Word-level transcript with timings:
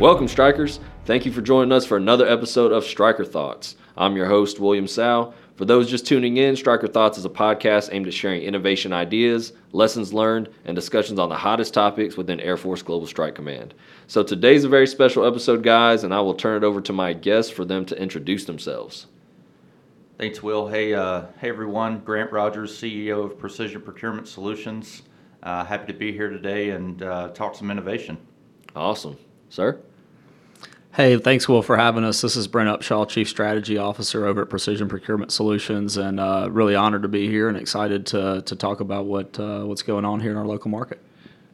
Welcome, 0.00 0.26
Strikers. 0.26 0.80
Thank 1.04 1.24
you 1.24 1.30
for 1.30 1.40
joining 1.40 1.70
us 1.70 1.86
for 1.86 1.96
another 1.96 2.26
episode 2.26 2.72
of 2.72 2.84
Striker 2.84 3.24
Thoughts. 3.24 3.76
I'm 3.96 4.16
your 4.16 4.26
host, 4.26 4.58
William 4.58 4.88
Sow. 4.88 5.32
For 5.54 5.64
those 5.64 5.88
just 5.88 6.04
tuning 6.04 6.36
in, 6.36 6.56
Striker 6.56 6.88
Thoughts 6.88 7.16
is 7.16 7.24
a 7.24 7.30
podcast 7.30 7.90
aimed 7.92 8.08
at 8.08 8.12
sharing 8.12 8.42
innovation 8.42 8.92
ideas, 8.92 9.52
lessons 9.70 10.12
learned, 10.12 10.48
and 10.64 10.74
discussions 10.74 11.20
on 11.20 11.28
the 11.28 11.36
hottest 11.36 11.74
topics 11.74 12.16
within 12.16 12.40
Air 12.40 12.56
Force 12.56 12.82
Global 12.82 13.06
Strike 13.06 13.36
Command. 13.36 13.72
So 14.08 14.24
today's 14.24 14.64
a 14.64 14.68
very 14.68 14.88
special 14.88 15.24
episode, 15.24 15.62
guys, 15.62 16.02
and 16.02 16.12
I 16.12 16.20
will 16.22 16.34
turn 16.34 16.56
it 16.60 16.66
over 16.66 16.80
to 16.80 16.92
my 16.92 17.12
guests 17.12 17.52
for 17.52 17.64
them 17.64 17.84
to 17.86 17.96
introduce 17.96 18.46
themselves. 18.46 19.06
Thanks, 20.18 20.42
Will. 20.42 20.66
Hey, 20.66 20.92
uh, 20.92 21.26
hey 21.38 21.50
everyone. 21.50 22.00
Grant 22.00 22.32
Rogers, 22.32 22.76
CEO 22.76 23.24
of 23.24 23.38
Precision 23.38 23.80
Procurement 23.80 24.26
Solutions. 24.26 25.02
Uh, 25.44 25.64
happy 25.64 25.92
to 25.92 25.96
be 25.96 26.10
here 26.10 26.30
today 26.30 26.70
and 26.70 27.00
uh, 27.04 27.28
talk 27.28 27.54
some 27.54 27.70
innovation. 27.70 28.18
Awesome. 28.74 29.16
Sir? 29.54 29.78
Hey, 30.94 31.16
thanks, 31.16 31.48
Will, 31.48 31.62
for 31.62 31.76
having 31.76 32.02
us. 32.02 32.20
This 32.20 32.34
is 32.34 32.48
Brent 32.48 32.68
Upshaw, 32.68 33.08
Chief 33.08 33.28
Strategy 33.28 33.78
Officer 33.78 34.26
over 34.26 34.42
at 34.42 34.50
Precision 34.50 34.88
Procurement 34.88 35.30
Solutions, 35.30 35.96
and 35.96 36.18
uh, 36.18 36.48
really 36.50 36.74
honored 36.74 37.02
to 37.02 37.08
be 37.08 37.28
here 37.28 37.48
and 37.48 37.56
excited 37.56 38.04
to, 38.06 38.42
to 38.46 38.56
talk 38.56 38.80
about 38.80 39.04
what 39.04 39.38
uh, 39.38 39.60
what's 39.60 39.82
going 39.82 40.04
on 40.04 40.18
here 40.18 40.32
in 40.32 40.36
our 40.36 40.44
local 40.44 40.72
market. 40.72 41.00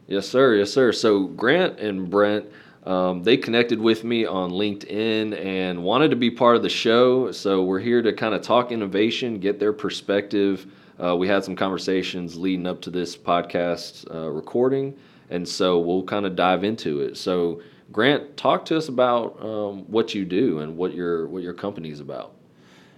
Yes, 0.06 0.26
sir. 0.26 0.54
Yes, 0.54 0.72
sir. 0.72 0.92
So 0.92 1.24
Grant 1.24 1.78
and 1.78 2.08
Brent, 2.08 2.46
um, 2.86 3.22
they 3.22 3.36
connected 3.36 3.78
with 3.78 4.02
me 4.02 4.24
on 4.24 4.50
LinkedIn 4.50 5.38
and 5.38 5.82
wanted 5.82 6.08
to 6.08 6.16
be 6.16 6.30
part 6.30 6.56
of 6.56 6.62
the 6.62 6.70
show. 6.70 7.30
So 7.32 7.64
we're 7.64 7.80
here 7.80 8.00
to 8.00 8.14
kind 8.14 8.34
of 8.34 8.40
talk 8.40 8.72
innovation, 8.72 9.38
get 9.38 9.60
their 9.60 9.74
perspective. 9.74 10.72
Uh, 10.98 11.16
we 11.16 11.28
had 11.28 11.44
some 11.44 11.54
conversations 11.54 12.34
leading 12.38 12.66
up 12.66 12.80
to 12.80 12.90
this 12.90 13.14
podcast 13.14 14.10
uh, 14.10 14.30
recording, 14.30 14.96
and 15.28 15.46
so 15.46 15.78
we'll 15.78 16.04
kind 16.04 16.24
of 16.24 16.34
dive 16.34 16.64
into 16.64 17.00
it. 17.00 17.18
So 17.18 17.60
Grant, 17.92 18.36
talk 18.36 18.64
to 18.66 18.76
us 18.76 18.88
about 18.88 19.42
um, 19.42 19.84
what 19.90 20.14
you 20.14 20.24
do 20.24 20.60
and 20.60 20.76
what 20.76 20.94
your 20.94 21.26
what 21.26 21.42
your 21.42 21.54
company 21.54 21.90
is 21.90 22.00
about. 22.00 22.34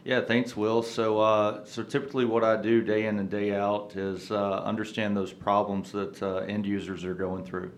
Yeah, 0.05 0.21
thanks, 0.21 0.57
Will. 0.57 0.83
So, 0.83 1.21
uh, 1.21 1.65
so 1.65 1.85
typically, 1.85 2.25
what 2.25 2.43
I 2.43 2.61
do 2.61 2.83
day 2.83 3.07
in 3.07 3.19
and 3.19 3.31
day 3.31 3.55
out 3.55 3.95
is 3.97 4.31
uh, 4.31 4.63
understand 4.65 5.17
those 5.17 5.33
problems 5.33 5.93
that 5.93 6.21
uh, 6.23 6.39
end 6.39 6.67
users 6.67 7.05
are 7.05 7.15
going 7.15 7.45
through. 7.45 7.73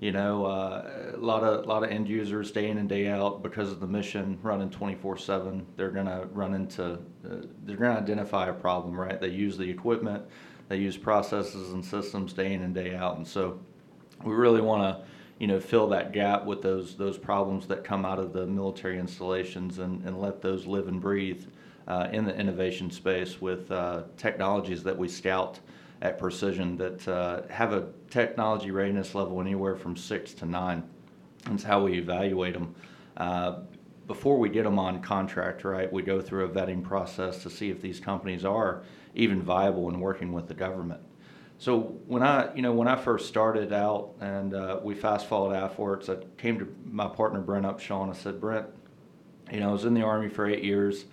You 0.00 0.12
know, 0.12 0.46
uh, 0.46 1.12
a 1.14 1.18
lot 1.18 1.44
of 1.44 1.66
lot 1.66 1.84
of 1.84 1.90
end 1.90 2.08
users 2.08 2.50
day 2.50 2.70
in 2.70 2.78
and 2.78 2.88
day 2.88 3.08
out 3.08 3.42
because 3.42 3.70
of 3.70 3.78
the 3.78 3.86
mission 3.86 4.38
running 4.42 4.70
24/7. 4.70 5.66
They're 5.76 5.90
gonna 5.90 6.26
run 6.32 6.54
into 6.54 6.94
uh, 6.94 6.96
they're 7.64 7.76
gonna 7.76 8.00
identify 8.00 8.48
a 8.48 8.54
problem, 8.54 8.98
right? 8.98 9.20
They 9.20 9.28
use 9.28 9.58
the 9.58 9.68
equipment, 9.68 10.24
they 10.68 10.78
use 10.78 10.96
processes 10.96 11.72
and 11.72 11.84
systems 11.84 12.32
day 12.32 12.54
in 12.54 12.62
and 12.62 12.74
day 12.74 12.94
out, 12.94 13.18
and 13.18 13.28
so 13.28 13.60
we 14.24 14.32
really 14.32 14.62
want 14.62 14.82
to 14.82 15.04
you 15.40 15.46
know, 15.46 15.58
fill 15.58 15.88
that 15.88 16.12
gap 16.12 16.44
with 16.44 16.60
those 16.60 16.94
those 16.96 17.16
problems 17.16 17.66
that 17.66 17.82
come 17.82 18.04
out 18.04 18.18
of 18.18 18.32
the 18.34 18.46
military 18.46 18.98
installations 18.98 19.78
and, 19.78 20.04
and 20.04 20.20
let 20.20 20.42
those 20.42 20.66
live 20.66 20.86
and 20.86 21.00
breathe 21.00 21.46
uh, 21.88 22.08
in 22.12 22.26
the 22.26 22.36
innovation 22.38 22.90
space 22.90 23.40
with 23.40 23.72
uh, 23.72 24.02
technologies 24.18 24.82
that 24.84 24.96
we 24.96 25.08
scout 25.08 25.58
at 26.02 26.18
Precision 26.18 26.76
that 26.76 27.08
uh, 27.08 27.42
have 27.48 27.72
a 27.72 27.88
technology 28.10 28.70
readiness 28.70 29.14
level 29.14 29.40
anywhere 29.40 29.76
from 29.76 29.96
six 29.96 30.34
to 30.34 30.46
nine. 30.46 30.82
That's 31.46 31.62
how 31.62 31.84
we 31.84 31.98
evaluate 31.98 32.52
them. 32.52 32.74
Uh, 33.16 33.60
before 34.06 34.38
we 34.38 34.50
get 34.50 34.64
them 34.64 34.78
on 34.78 35.00
contract, 35.00 35.64
right, 35.64 35.90
we 35.90 36.02
go 36.02 36.20
through 36.20 36.44
a 36.44 36.48
vetting 36.48 36.82
process 36.82 37.42
to 37.44 37.50
see 37.50 37.70
if 37.70 37.80
these 37.80 37.98
companies 37.98 38.44
are 38.44 38.82
even 39.14 39.40
viable 39.40 39.88
in 39.88 40.00
working 40.00 40.32
with 40.32 40.48
the 40.48 40.54
government. 40.54 41.00
So 41.60 41.78
when 42.06 42.22
I, 42.22 42.54
you 42.54 42.62
know, 42.62 42.72
when 42.72 42.88
I 42.88 42.96
first 42.96 43.28
started 43.28 43.70
out 43.70 44.14
and 44.18 44.54
uh, 44.54 44.80
we 44.82 44.94
fast 44.94 45.26
followed 45.26 45.52
afterwards, 45.54 46.08
I 46.08 46.16
came 46.38 46.58
to 46.58 46.74
my 46.86 47.06
partner 47.06 47.38
Brent 47.42 47.66
Upshaw 47.66 48.02
and 48.02 48.10
I 48.10 48.14
said, 48.14 48.40
Brent, 48.40 48.64
you 49.52 49.60
know, 49.60 49.68
I 49.68 49.72
was 49.72 49.84
in 49.84 49.92
the 49.92 50.00
Army 50.00 50.30
for 50.30 50.46
eight 50.46 50.64
years. 50.64 51.04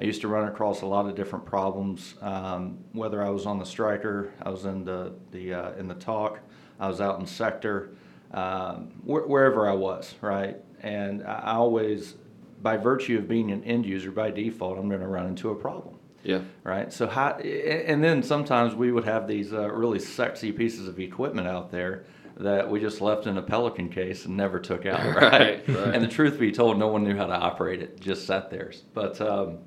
I 0.00 0.04
used 0.04 0.22
to 0.22 0.28
run 0.28 0.48
across 0.48 0.80
a 0.80 0.86
lot 0.86 1.04
of 1.04 1.14
different 1.16 1.44
problems. 1.44 2.14
Um, 2.22 2.78
whether 2.92 3.22
I 3.22 3.28
was 3.28 3.44
on 3.44 3.58
the 3.58 3.66
Stryker, 3.66 4.32
I 4.40 4.48
was 4.48 4.64
in 4.64 4.86
the 4.86 5.12
the 5.32 5.52
uh, 5.52 5.72
in 5.72 5.86
the 5.86 5.96
TOC, 5.96 6.40
I 6.78 6.88
was 6.88 7.02
out 7.02 7.20
in 7.20 7.26
sector, 7.26 7.90
um, 8.32 8.92
wh- 9.02 9.28
wherever 9.28 9.68
I 9.68 9.74
was, 9.74 10.14
right. 10.22 10.56
And 10.82 11.22
I 11.24 11.56
always, 11.56 12.14
by 12.62 12.78
virtue 12.78 13.18
of 13.18 13.28
being 13.28 13.50
an 13.50 13.62
end 13.64 13.84
user, 13.84 14.10
by 14.10 14.30
default, 14.30 14.78
I'm 14.78 14.88
going 14.88 15.02
to 15.02 15.08
run 15.08 15.26
into 15.26 15.50
a 15.50 15.54
problem. 15.54 15.99
Yeah. 16.22 16.40
Right. 16.64 16.92
So 16.92 17.06
how, 17.06 17.30
and 17.38 18.02
then 18.04 18.22
sometimes 18.22 18.74
we 18.74 18.92
would 18.92 19.04
have 19.04 19.26
these 19.26 19.52
uh, 19.52 19.70
really 19.70 19.98
sexy 19.98 20.52
pieces 20.52 20.86
of 20.86 20.98
equipment 20.98 21.48
out 21.48 21.70
there 21.70 22.04
that 22.36 22.70
we 22.70 22.80
just 22.80 23.00
left 23.00 23.26
in 23.26 23.36
a 23.36 23.42
Pelican 23.42 23.88
case 23.88 24.24
and 24.24 24.36
never 24.36 24.58
took 24.58 24.86
out. 24.86 25.00
Right. 25.14 25.66
right, 25.66 25.68
right. 25.68 25.94
And 25.94 26.02
the 26.02 26.08
truth 26.08 26.38
be 26.38 26.52
told, 26.52 26.78
no 26.78 26.88
one 26.88 27.04
knew 27.04 27.16
how 27.16 27.26
to 27.26 27.34
operate 27.34 27.82
it. 27.82 28.00
Just 28.00 28.26
sat 28.26 28.50
there. 28.50 28.72
But, 28.94 29.20
um, 29.20 29.58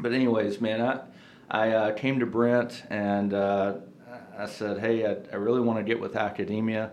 but 0.00 0.12
anyways, 0.12 0.60
man, 0.60 0.80
I, 0.80 1.00
I 1.50 1.70
uh, 1.70 1.92
came 1.92 2.20
to 2.20 2.26
Brent 2.26 2.84
and 2.90 3.34
uh, 3.34 3.74
I 4.36 4.46
said, 4.46 4.78
hey, 4.78 5.06
I, 5.06 5.16
I 5.32 5.36
really 5.36 5.60
want 5.60 5.78
to 5.78 5.84
get 5.84 6.00
with 6.00 6.16
academia. 6.16 6.92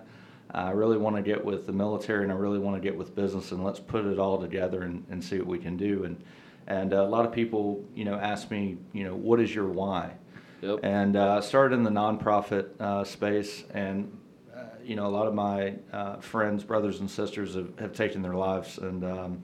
I 0.52 0.72
really 0.72 0.98
want 0.98 1.16
to 1.16 1.22
get 1.22 1.44
with 1.44 1.66
the 1.66 1.74
military 1.74 2.24
and 2.24 2.32
I 2.32 2.36
really 2.36 2.60
want 2.60 2.76
to 2.76 2.82
get 2.82 2.98
with 2.98 3.16
business 3.16 3.52
and 3.52 3.64
let's 3.64 3.80
put 3.80 4.06
it 4.06 4.20
all 4.20 4.40
together 4.40 4.84
and, 4.84 5.06
and 5.10 5.24
see 5.24 5.38
what 5.38 5.48
we 5.48 5.60
can 5.60 5.76
do. 5.76 6.06
And 6.06 6.24
and 6.68 6.94
uh, 6.94 6.98
a 6.98 7.10
lot 7.10 7.26
of 7.26 7.32
people, 7.32 7.84
you 7.94 8.06
know, 8.06 8.16
ask 8.16 8.50
me, 8.50 8.78
you 8.94 9.04
know, 9.04 9.16
what 9.16 9.40
is 9.40 9.54
your 9.54 9.68
why? 9.68 10.14
Yep. 10.62 10.80
And 10.84 11.16
uh, 11.16 11.42
started 11.42 11.76
in 11.76 11.84
the 11.84 11.92
nonprofit 11.92 12.70
uh, 12.80 13.04
space, 13.04 13.64
and 13.74 14.18
uh, 14.56 14.64
you 14.84 14.96
know, 14.96 15.06
a 15.06 15.10
lot 15.10 15.28
of 15.28 15.34
my 15.34 15.76
uh, 15.94 16.18
friends, 16.18 16.64
brothers, 16.64 17.02
and 17.02 17.10
sisters 17.10 17.56
have, 17.56 17.78
have 17.78 17.94
taken 17.94 18.22
their 18.22 18.34
lives, 18.34 18.78
and 18.80 19.04
um, 19.04 19.44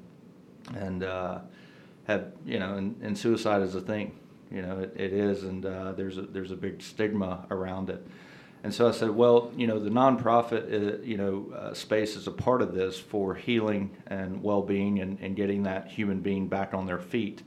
and 0.76 1.04
uh, 1.04 1.40
have 2.08 2.32
you 2.46 2.58
know, 2.58 2.76
and, 2.76 3.00
and 3.02 3.16
suicide 3.16 3.62
is 3.62 3.76
a 3.76 3.82
thing, 3.82 4.18
you 4.52 4.62
know, 4.62 4.80
it, 4.80 4.94
it 4.96 5.14
is, 5.14 5.44
and 5.44 5.64
there's 5.64 6.18
a, 6.18 6.24
there's 6.24 6.52
a 6.52 6.56
big 6.56 6.82
stigma 6.82 7.46
around 7.52 7.90
it. 7.90 8.06
And 8.64 8.74
so 8.74 8.88
I 8.88 8.92
said, 8.92 9.10
well, 9.10 9.52
you 9.56 9.66
know, 9.66 9.80
the 9.80 9.90
nonprofit, 9.90 10.72
uh, 10.72 11.02
you 11.02 11.18
know, 11.18 11.52
uh, 11.56 11.74
space 11.74 12.16
is 12.16 12.28
a 12.28 12.32
part 12.32 12.62
of 12.62 12.76
this 12.76 13.00
for 13.00 13.34
healing 13.34 13.98
and 14.08 14.44
well-being 14.44 15.00
and, 15.00 15.20
and 15.20 15.36
getting 15.36 15.64
that 15.64 15.88
human 15.88 16.20
being 16.20 16.48
back 16.48 16.74
on 16.74 16.86
their 16.86 17.00
feet 17.00 17.42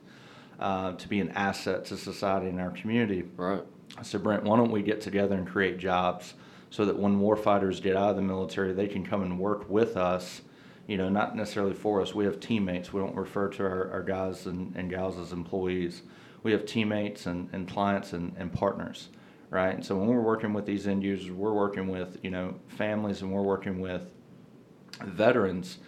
uh, 0.59 0.93
to 0.93 1.09
be 1.09 1.21
an 1.21 1.31
asset 1.31 1.85
to 1.87 1.97
society 1.97 2.49
and 2.49 2.61
our 2.61 2.71
community. 2.71 3.25
Right. 3.37 3.63
I 3.97 4.03
said, 4.03 4.25
Brent, 4.25 4.43
why 4.43 4.57
don't 4.57 4.73
we 4.73 4.83
get 4.83 5.01
together 5.01 5.37
and 5.37 5.47
create 5.47 5.79
jobs 5.79 6.35
so 6.71 6.85
that 6.85 6.99
when 6.99 7.21
warfighters 7.21 7.81
get 7.81 7.97
out 7.97 8.11
of 8.11 8.17
the 8.17 8.23
military, 8.23 8.73
they 8.73 8.89
can 8.89 9.07
come 9.07 9.23
and 9.23 9.39
work 9.39 9.71
with 9.71 9.97
us. 9.97 10.43
You 10.89 10.97
know, 10.97 11.09
not 11.09 11.37
necessarily 11.37 11.75
for 11.75 12.03
us. 12.03 12.13
We 12.13 12.25
have 12.25 12.41
teammates. 12.41 12.93
We 12.93 13.01
don't 13.01 13.15
refer 13.15 13.49
to 13.51 13.63
our, 13.63 13.91
our 13.93 14.03
guys 14.03 14.47
and, 14.47 14.75
and 14.75 14.91
gals 14.91 15.17
as 15.17 15.33
employees. 15.33 16.03
We 16.43 16.51
have 16.53 16.67
teammates 16.67 17.27
and, 17.27 17.49
and 17.53 17.71
clients 17.71 18.13
and, 18.13 18.35
and 18.37 18.53
partners 18.53 19.09
right? 19.51 19.75
And 19.75 19.85
so 19.85 19.97
when 19.97 20.09
we're 20.09 20.21
working 20.21 20.53
with 20.53 20.67
these 20.67 20.87
end 20.87 21.03
users, 21.03 21.31
we're 21.31 21.53
working 21.53 21.89
with 21.89 22.19
you 22.23 22.31
know 22.31 22.55
families 22.69 23.23
and 23.23 23.33
we're 23.33 23.43
working 23.43 23.81
with 23.81 24.03
veterans. 25.03 25.79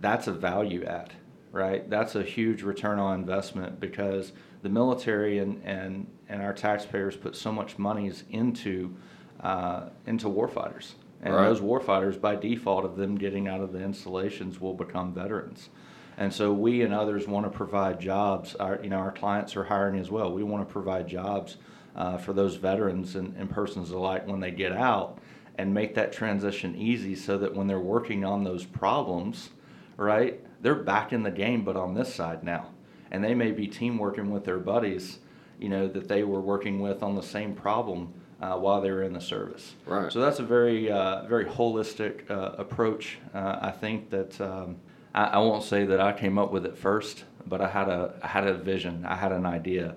That's 0.00 0.26
a 0.26 0.32
value 0.32 0.84
add, 0.84 1.12
right? 1.52 1.88
That's 1.88 2.14
a 2.14 2.22
huge 2.22 2.62
return 2.62 2.98
on 2.98 3.20
investment 3.20 3.80
because 3.80 4.32
the 4.62 4.68
military 4.68 5.38
and 5.38 5.62
and, 5.64 6.06
and 6.28 6.42
our 6.42 6.52
taxpayers 6.52 7.16
put 7.16 7.36
so 7.36 7.52
much 7.52 7.78
monies 7.78 8.24
into 8.30 8.94
uh, 9.40 9.88
into 10.06 10.28
warfighters. 10.28 10.92
And 11.22 11.34
right. 11.34 11.44
those 11.44 11.60
warfighters, 11.60 12.18
by 12.18 12.34
default 12.34 12.84
of 12.86 12.96
them 12.96 13.16
getting 13.16 13.46
out 13.46 13.60
of 13.60 13.72
the 13.72 13.82
installations, 13.82 14.58
will 14.58 14.72
become 14.72 15.12
veterans. 15.12 15.68
And 16.16 16.32
so 16.32 16.52
we 16.52 16.82
and 16.82 16.94
others 16.94 17.26
want 17.26 17.44
to 17.44 17.50
provide 17.50 18.00
jobs. 18.00 18.54
Our, 18.54 18.80
you 18.82 18.90
know, 18.90 18.96
our 18.96 19.12
clients 19.12 19.56
are 19.56 19.64
hiring 19.64 19.98
as 19.98 20.10
well. 20.10 20.32
We 20.32 20.42
want 20.42 20.66
to 20.66 20.72
provide 20.72 21.08
jobs 21.08 21.56
uh, 21.96 22.16
for 22.18 22.32
those 22.32 22.56
veterans 22.56 23.16
and, 23.16 23.34
and 23.36 23.50
persons 23.50 23.90
alike 23.90 24.26
when 24.26 24.40
they 24.40 24.50
get 24.50 24.72
out 24.72 25.18
and 25.58 25.74
make 25.74 25.94
that 25.94 26.12
transition 26.12 26.74
easy 26.76 27.14
so 27.14 27.36
that 27.38 27.54
when 27.54 27.66
they're 27.66 27.78
working 27.78 28.24
on 28.24 28.44
those 28.44 28.64
problems, 28.64 29.50
right, 29.96 30.40
they're 30.62 30.74
back 30.74 31.12
in 31.12 31.22
the 31.22 31.30
game, 31.30 31.64
but 31.64 31.76
on 31.76 31.94
this 31.94 32.14
side 32.14 32.42
now. 32.42 32.70
And 33.10 33.22
they 33.22 33.34
may 33.34 33.50
be 33.50 33.66
team 33.66 33.98
working 33.98 34.30
with 34.30 34.44
their 34.44 34.58
buddies, 34.58 35.18
you 35.58 35.68
know, 35.68 35.88
that 35.88 36.08
they 36.08 36.22
were 36.22 36.40
working 36.40 36.80
with 36.80 37.02
on 37.02 37.14
the 37.14 37.22
same 37.22 37.54
problem 37.54 38.14
uh, 38.40 38.56
while 38.56 38.80
they 38.80 38.90
were 38.90 39.02
in 39.02 39.12
the 39.12 39.20
service. 39.20 39.74
Right. 39.84 40.10
So 40.10 40.20
that's 40.20 40.38
a 40.38 40.44
very, 40.44 40.90
uh, 40.90 41.24
very 41.26 41.44
holistic 41.44 42.30
uh, 42.30 42.52
approach. 42.56 43.18
Uh, 43.34 43.58
I 43.60 43.70
think 43.70 44.10
that 44.10 44.40
um, 44.40 44.76
I, 45.14 45.24
I, 45.24 45.38
won't 45.38 45.64
say 45.64 45.84
that 45.84 46.00
I 46.00 46.12
came 46.12 46.38
up 46.38 46.50
with 46.50 46.64
it 46.64 46.78
first, 46.78 47.24
but 47.46 47.60
I 47.60 47.68
had 47.68 47.88
a, 47.88 48.14
I 48.22 48.28
had 48.28 48.46
a 48.46 48.54
vision, 48.54 49.04
I 49.04 49.16
had 49.16 49.32
an 49.32 49.44
idea 49.44 49.96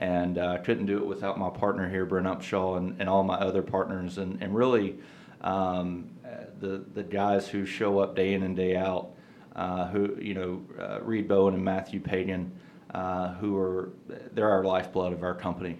and 0.00 0.38
I 0.38 0.56
uh, 0.56 0.58
couldn't 0.62 0.86
do 0.86 0.96
it 0.96 1.06
without 1.06 1.38
my 1.38 1.50
partner 1.50 1.88
here, 1.88 2.06
Brent 2.06 2.26
Upshaw, 2.26 2.78
and, 2.78 2.98
and 2.98 3.08
all 3.08 3.22
my 3.22 3.34
other 3.34 3.62
partners, 3.62 4.16
and, 4.16 4.42
and 4.42 4.54
really 4.54 4.96
um, 5.42 6.10
the 6.58 6.84
the 6.94 7.02
guys 7.02 7.48
who 7.48 7.66
show 7.66 7.98
up 7.98 8.16
day 8.16 8.32
in 8.32 8.42
and 8.42 8.56
day 8.56 8.76
out, 8.76 9.10
uh, 9.54 9.88
who 9.88 10.16
you 10.20 10.34
know 10.34 10.62
uh, 10.80 11.00
Reed 11.02 11.28
Bowen 11.28 11.54
and 11.54 11.62
Matthew 11.62 12.00
Pagan, 12.00 12.50
uh, 12.94 13.34
who 13.34 13.56
are 13.58 13.92
they're 14.32 14.48
our 14.48 14.64
lifeblood 14.64 15.12
of 15.12 15.22
our 15.22 15.34
company, 15.34 15.78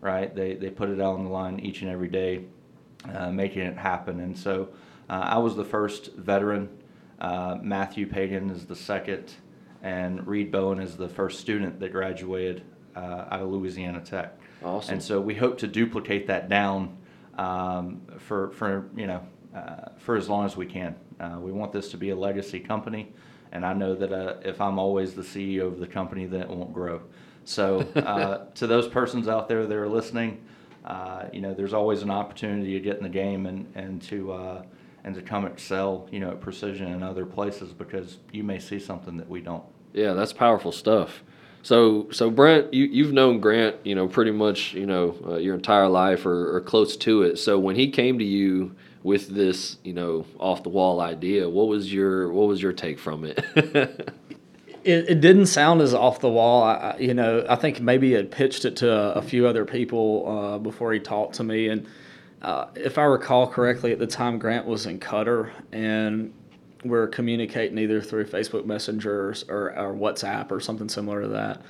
right? 0.00 0.34
They 0.34 0.54
they 0.54 0.70
put 0.70 0.90
it 0.90 1.00
on 1.00 1.24
the 1.24 1.30
line 1.30 1.60
each 1.60 1.82
and 1.82 1.90
every 1.90 2.08
day, 2.08 2.46
uh, 3.14 3.30
making 3.30 3.62
it 3.62 3.76
happen, 3.76 4.18
and 4.18 4.36
so 4.36 4.68
uh, 5.08 5.22
I 5.24 5.38
was 5.38 5.54
the 5.54 5.64
first 5.64 6.14
veteran. 6.16 6.68
Matthew 7.62 8.06
Pagan 8.06 8.50
is 8.50 8.66
the 8.66 8.74
second, 8.74 9.32
and 9.80 10.26
Reed 10.26 10.50
Bowen 10.50 10.80
is 10.80 10.96
the 10.96 11.08
first 11.08 11.38
student 11.38 11.78
that 11.78 11.92
graduated 11.92 12.64
uh, 12.96 13.26
out 13.30 13.40
of 13.42 13.48
Louisiana 13.50 14.00
Tech. 14.00 14.38
Awesome. 14.62 14.94
And 14.94 15.02
so 15.02 15.20
we 15.20 15.34
hope 15.34 15.58
to 15.58 15.66
duplicate 15.66 16.26
that 16.26 16.48
down 16.48 16.96
um, 17.38 18.02
for, 18.18 18.50
for, 18.50 18.90
you 18.96 19.06
know, 19.06 19.26
uh, 19.54 19.90
for 19.98 20.16
as 20.16 20.28
long 20.28 20.44
as 20.44 20.56
we 20.56 20.66
can. 20.66 20.94
Uh, 21.18 21.38
we 21.40 21.52
want 21.52 21.72
this 21.72 21.90
to 21.90 21.96
be 21.96 22.10
a 22.10 22.16
legacy 22.16 22.60
company, 22.60 23.12
and 23.52 23.64
I 23.64 23.72
know 23.72 23.94
that 23.94 24.12
uh, 24.12 24.36
if 24.42 24.60
I'm 24.60 24.78
always 24.78 25.14
the 25.14 25.22
CEO 25.22 25.66
of 25.66 25.78
the 25.78 25.86
company, 25.86 26.26
then 26.26 26.40
it 26.42 26.48
won't 26.48 26.72
grow. 26.72 27.02
So 27.44 27.80
uh, 27.96 28.46
to 28.54 28.66
those 28.66 28.88
persons 28.88 29.28
out 29.28 29.48
there 29.48 29.66
that 29.66 29.76
are 29.76 29.88
listening, 29.88 30.40
uh, 30.84 31.24
you 31.32 31.40
know, 31.40 31.52
there's 31.52 31.74
always 31.74 32.02
an 32.02 32.10
opportunity 32.10 32.72
to 32.72 32.80
get 32.80 32.96
in 32.96 33.02
the 33.02 33.08
game 33.08 33.46
and, 33.46 33.70
and 33.74 34.00
to 34.02 34.32
uh, 34.32 34.62
and 35.04 35.14
to 35.14 35.22
come 35.22 35.46
excel, 35.46 36.08
you 36.10 36.20
know, 36.20 36.30
at 36.30 36.40
precision 36.40 36.88
in 36.88 37.02
other 37.02 37.24
places 37.24 37.72
because 37.72 38.18
you 38.32 38.44
may 38.44 38.58
see 38.58 38.78
something 38.78 39.16
that 39.16 39.28
we 39.28 39.40
don't. 39.40 39.64
Yeah, 39.92 40.12
that's 40.12 40.32
powerful 40.32 40.72
stuff. 40.72 41.22
So, 41.62 42.08
so 42.10 42.30
Brent, 42.30 42.72
you, 42.72 42.86
you've 42.86 43.12
known 43.12 43.40
Grant, 43.40 43.76
you 43.84 43.94
know, 43.94 44.08
pretty 44.08 44.30
much, 44.30 44.72
you 44.72 44.86
know, 44.86 45.16
uh, 45.26 45.36
your 45.36 45.54
entire 45.54 45.88
life 45.88 46.24
or, 46.24 46.56
or 46.56 46.60
close 46.60 46.96
to 46.98 47.22
it. 47.22 47.38
So 47.38 47.58
when 47.58 47.76
he 47.76 47.90
came 47.90 48.18
to 48.18 48.24
you 48.24 48.74
with 49.02 49.28
this, 49.28 49.76
you 49.84 49.92
know, 49.92 50.26
off 50.38 50.62
the 50.62 50.68
wall 50.70 51.00
idea, 51.00 51.48
what 51.48 51.68
was 51.68 51.92
your 51.92 52.32
what 52.32 52.48
was 52.48 52.62
your 52.62 52.72
take 52.72 52.98
from 52.98 53.24
it? 53.24 53.44
it, 54.84 55.10
it 55.10 55.20
didn't 55.20 55.46
sound 55.46 55.80
as 55.82 55.94
off 55.94 56.20
the 56.20 56.28
wall. 56.28 56.62
I, 56.62 56.96
you 56.98 57.14
know, 57.14 57.44
I 57.48 57.56
think 57.56 57.80
maybe 57.80 58.08
he 58.08 58.12
had 58.14 58.30
pitched 58.30 58.64
it 58.64 58.76
to 58.76 58.92
a, 58.92 59.12
a 59.14 59.22
few 59.22 59.46
other 59.46 59.64
people 59.64 60.24
uh, 60.26 60.58
before 60.58 60.92
he 60.92 61.00
talked 61.00 61.34
to 61.36 61.44
me. 61.44 61.68
And 61.68 61.86
uh, 62.42 62.66
if 62.74 62.96
I 62.96 63.04
recall 63.04 63.46
correctly, 63.46 63.92
at 63.92 63.98
the 63.98 64.06
time 64.06 64.38
Grant 64.38 64.66
was 64.66 64.86
in 64.86 64.98
Qatar, 64.98 65.50
and 65.72 66.32
we're 66.84 67.08
communicating 67.08 67.78
either 67.78 68.00
through 68.00 68.26
Facebook 68.26 68.64
Messenger 68.64 69.34
or, 69.48 69.78
or 69.78 69.94
WhatsApp 69.94 70.50
or 70.50 70.60
something 70.60 70.88
similar 70.88 71.22
to 71.22 71.28
that. 71.28 71.62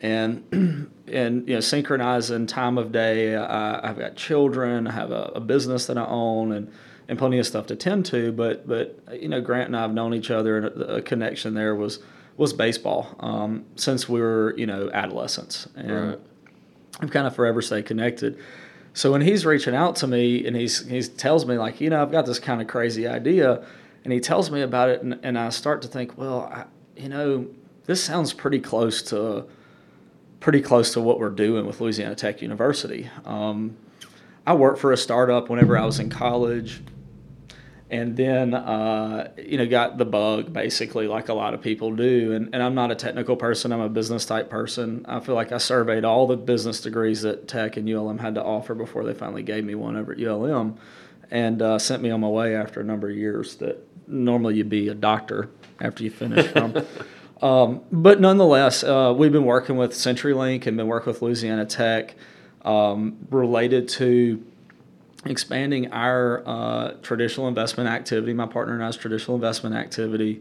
And 0.00 0.90
and 1.06 1.48
you 1.48 1.54
know, 1.54 1.60
synchronizing 1.60 2.46
time 2.46 2.78
of 2.78 2.92
day. 2.92 3.34
I, 3.34 3.88
I've 3.88 3.98
got 3.98 4.16
children. 4.16 4.86
I 4.86 4.92
have 4.92 5.10
a, 5.10 5.32
a 5.34 5.40
business 5.40 5.86
that 5.86 5.96
I 5.98 6.06
own, 6.06 6.52
and 6.52 6.70
and 7.08 7.18
plenty 7.18 7.38
of 7.38 7.46
stuff 7.46 7.66
to 7.66 7.76
tend 7.76 8.06
to. 8.06 8.32
But 8.32 8.66
but 8.66 8.98
you 9.12 9.28
know, 9.28 9.40
Grant 9.40 9.68
and 9.68 9.76
I 9.76 9.82
have 9.82 9.94
known 9.94 10.12
each 10.14 10.30
other, 10.30 10.58
and 10.58 10.66
a, 10.66 10.96
a 10.96 11.02
connection 11.02 11.54
there 11.54 11.74
was 11.74 12.00
was 12.36 12.52
baseball 12.52 13.16
um, 13.20 13.64
since 13.76 14.08
we 14.08 14.20
were 14.20 14.54
you 14.56 14.66
know 14.66 14.90
adolescents, 14.92 15.66
and 15.76 15.90
Right. 15.90 16.20
I've 17.00 17.10
kind 17.10 17.26
of 17.26 17.34
forever 17.34 17.62
stayed 17.62 17.86
connected. 17.86 18.38
So 18.94 19.12
when 19.12 19.20
he's 19.20 19.44
reaching 19.44 19.74
out 19.74 19.96
to 19.96 20.06
me 20.06 20.46
and 20.46 20.56
he's 20.56 20.86
he 20.86 21.02
tells 21.02 21.44
me 21.46 21.58
like 21.58 21.80
you 21.80 21.90
know 21.90 22.00
I've 22.00 22.12
got 22.12 22.26
this 22.26 22.38
kind 22.38 22.60
of 22.60 22.66
crazy 22.66 23.06
idea, 23.06 23.64
and 24.06 24.12
he 24.12 24.20
tells 24.20 24.52
me 24.52 24.60
about 24.60 24.88
it, 24.88 25.02
and, 25.02 25.18
and 25.24 25.36
I 25.36 25.48
start 25.48 25.82
to 25.82 25.88
think, 25.88 26.16
well, 26.16 26.42
I, 26.42 26.66
you 26.96 27.08
know, 27.08 27.48
this 27.86 28.00
sounds 28.04 28.32
pretty 28.32 28.60
close 28.60 29.02
to 29.02 29.46
pretty 30.38 30.60
close 30.60 30.92
to 30.92 31.00
what 31.00 31.18
we're 31.18 31.28
doing 31.28 31.66
with 31.66 31.80
Louisiana 31.80 32.14
Tech 32.14 32.40
University. 32.40 33.10
Um, 33.24 33.76
I 34.46 34.54
worked 34.54 34.78
for 34.78 34.92
a 34.92 34.96
startup 34.96 35.50
whenever 35.50 35.76
I 35.76 35.84
was 35.84 35.98
in 35.98 36.08
college, 36.08 36.82
and 37.90 38.16
then 38.16 38.54
uh, 38.54 39.32
you 39.36 39.58
know 39.58 39.66
got 39.66 39.98
the 39.98 40.04
bug 40.04 40.52
basically, 40.52 41.08
like 41.08 41.28
a 41.28 41.34
lot 41.34 41.52
of 41.52 41.60
people 41.60 41.96
do. 41.96 42.32
And, 42.32 42.54
and 42.54 42.62
I'm 42.62 42.76
not 42.76 42.92
a 42.92 42.94
technical 42.94 43.34
person; 43.34 43.72
I'm 43.72 43.80
a 43.80 43.88
business 43.88 44.24
type 44.24 44.48
person. 44.48 45.04
I 45.08 45.18
feel 45.18 45.34
like 45.34 45.50
I 45.50 45.58
surveyed 45.58 46.04
all 46.04 46.28
the 46.28 46.36
business 46.36 46.80
degrees 46.80 47.22
that 47.22 47.48
Tech 47.48 47.76
and 47.76 47.92
ULM 47.92 48.18
had 48.18 48.36
to 48.36 48.44
offer 48.44 48.76
before 48.76 49.02
they 49.02 49.14
finally 49.14 49.42
gave 49.42 49.64
me 49.64 49.74
one 49.74 49.96
over 49.96 50.12
at 50.12 50.20
ULM, 50.20 50.78
and 51.28 51.60
uh, 51.60 51.80
sent 51.80 52.04
me 52.04 52.10
on 52.10 52.20
my 52.20 52.28
way 52.28 52.54
after 52.54 52.80
a 52.80 52.84
number 52.84 53.10
of 53.10 53.16
years. 53.16 53.56
That 53.56 53.85
normally 54.06 54.56
you'd 54.56 54.68
be 54.68 54.88
a 54.88 54.94
doctor 54.94 55.50
after 55.80 56.04
you 56.04 56.10
finish 56.10 56.46
from. 56.48 56.74
Um, 57.42 57.82
but 57.92 58.18
nonetheless, 58.20 58.82
uh, 58.82 59.14
we've 59.16 59.32
been 59.32 59.44
working 59.44 59.76
with 59.76 59.92
CenturyLink 59.92 60.66
and 60.66 60.76
been 60.76 60.86
working 60.86 61.12
with 61.12 61.20
Louisiana 61.20 61.66
Tech 61.66 62.14
um, 62.62 63.18
related 63.30 63.88
to 63.90 64.42
expanding 65.26 65.92
our 65.92 66.42
uh, 66.46 66.92
traditional 67.02 67.48
investment 67.48 67.88
activity. 67.90 68.32
My 68.32 68.46
partner 68.46 68.74
and 68.74 68.82
I's 68.82 68.96
traditional 68.96 69.34
investment 69.34 69.74
activity, 69.74 70.40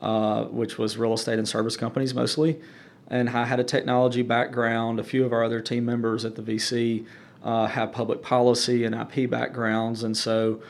uh, 0.00 0.44
which 0.44 0.78
was 0.78 0.96
real 0.96 1.14
estate 1.14 1.38
and 1.38 1.48
service 1.48 1.76
companies 1.76 2.14
mostly. 2.14 2.60
And 3.08 3.28
I 3.30 3.44
had 3.44 3.60
a 3.60 3.64
technology 3.64 4.22
background. 4.22 5.00
A 5.00 5.04
few 5.04 5.24
of 5.24 5.32
our 5.32 5.42
other 5.44 5.60
team 5.60 5.84
members 5.84 6.24
at 6.24 6.34
the 6.34 6.42
VC 6.42 7.06
uh, 7.42 7.66
have 7.66 7.92
public 7.92 8.22
policy 8.22 8.84
and 8.84 8.94
IP 8.94 9.30
backgrounds. 9.30 10.02
And 10.02 10.16
so 10.16 10.60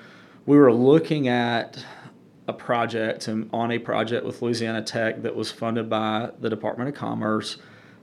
we 0.45 0.57
were 0.57 0.73
looking 0.73 1.29
at 1.29 1.85
a 2.49 2.53
project 2.53 3.29
and 3.29 3.51
on 3.53 3.73
a 3.73 3.79
project 3.79 4.25
with 4.25 4.41
Louisiana 4.41 4.83
Tech 4.83 5.23
that 5.23 5.35
was 5.35 5.51
funded 5.51 5.91
by 5.91 6.31
the 6.41 6.49
Department 6.49 6.89
of 6.89 6.95
Commerce 6.95 7.57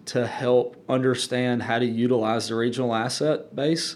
to 0.05 0.27
help 0.27 0.83
understand 0.89 1.63
how 1.63 1.79
to 1.79 1.85
utilize 1.85 2.49
the 2.49 2.55
regional 2.55 2.93
asset 2.93 3.55
base 3.55 3.95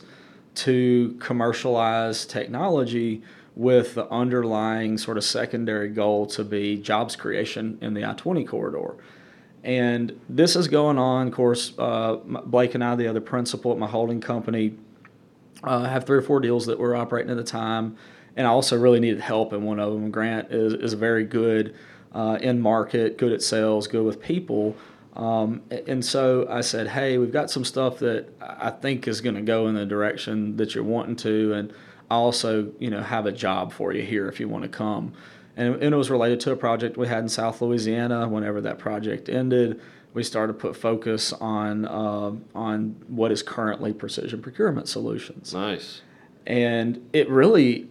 to 0.55 1.17
commercialize 1.19 2.25
technology 2.25 3.21
with 3.55 3.95
the 3.95 4.07
underlying 4.09 4.97
sort 4.97 5.17
of 5.17 5.23
secondary 5.23 5.89
goal 5.89 6.25
to 6.27 6.43
be 6.43 6.77
jobs 6.77 7.15
creation 7.15 7.77
in 7.81 7.93
the 7.93 8.05
I 8.05 8.13
20 8.13 8.45
corridor. 8.45 8.95
And 9.63 10.19
this 10.29 10.55
is 10.55 10.67
going 10.67 10.97
on. 10.97 11.27
Of 11.27 11.33
course, 11.33 11.73
uh, 11.77 12.15
Blake 12.15 12.75
and 12.75 12.83
I, 12.83 12.95
the 12.95 13.07
other 13.07 13.19
principal 13.19 13.71
at 13.71 13.77
my 13.77 13.87
holding 13.87 14.21
company, 14.21 14.75
uh, 15.63 15.85
have 15.85 16.05
three 16.05 16.19
or 16.19 16.21
four 16.21 16.39
deals 16.39 16.67
that 16.67 16.79
we're 16.79 16.95
operating 16.95 17.31
at 17.31 17.37
the 17.37 17.43
time. 17.43 17.97
And 18.37 18.47
I 18.47 18.51
also 18.51 18.77
really 18.77 19.01
needed 19.01 19.19
help 19.19 19.51
in 19.51 19.63
one 19.63 19.79
of 19.79 19.91
them. 19.91 20.09
Grant 20.11 20.51
is, 20.51 20.73
is 20.73 20.93
very 20.93 21.25
good 21.25 21.75
uh, 22.13 22.37
in 22.39 22.61
market, 22.61 23.17
good 23.17 23.33
at 23.33 23.41
sales, 23.41 23.87
good 23.87 24.05
with 24.05 24.21
people. 24.21 24.77
Um, 25.15 25.63
and 25.87 26.05
so 26.05 26.47
I 26.47 26.61
said, 26.61 26.87
hey, 26.87 27.17
we've 27.17 27.33
got 27.33 27.49
some 27.49 27.65
stuff 27.65 27.97
that 27.99 28.29
I 28.39 28.69
think 28.69 29.07
is 29.07 29.19
going 29.19 29.35
to 29.35 29.41
go 29.41 29.67
in 29.67 29.73
the 29.75 29.85
direction 29.85 30.55
that 30.57 30.75
you're 30.75 30.83
wanting 30.83 31.15
to. 31.17 31.53
And 31.53 31.73
I 32.11 32.15
also, 32.15 32.71
you 32.77 32.91
know, 32.91 33.01
have 33.01 33.25
a 33.25 33.31
job 33.31 33.73
for 33.73 33.91
you 33.91 34.03
here 34.03 34.29
if 34.29 34.39
you 34.39 34.47
want 34.47 34.63
to 34.63 34.69
come. 34.69 35.13
And, 35.55 35.73
and 35.73 35.93
it 35.93 35.97
was 35.97 36.11
related 36.11 36.39
to 36.41 36.51
a 36.51 36.55
project 36.55 36.97
we 36.97 37.07
had 37.07 37.19
in 37.19 37.29
South 37.29 37.61
Louisiana. 37.61 38.27
Whenever 38.29 38.61
that 38.61 38.77
project 38.77 39.27
ended, 39.27 39.81
we 40.13 40.23
started 40.23 40.53
to 40.53 40.59
put 40.59 40.75
focus 40.75 41.33
on 41.33 41.85
uh, 41.85 42.33
on 42.53 42.95
what 43.07 43.31
is 43.31 43.41
currently 43.41 43.93
precision 43.93 44.41
procurement 44.41 44.87
solutions. 44.87 45.53
nice. 45.53 46.01
And 46.45 47.09
it 47.11 47.29
really, 47.29 47.89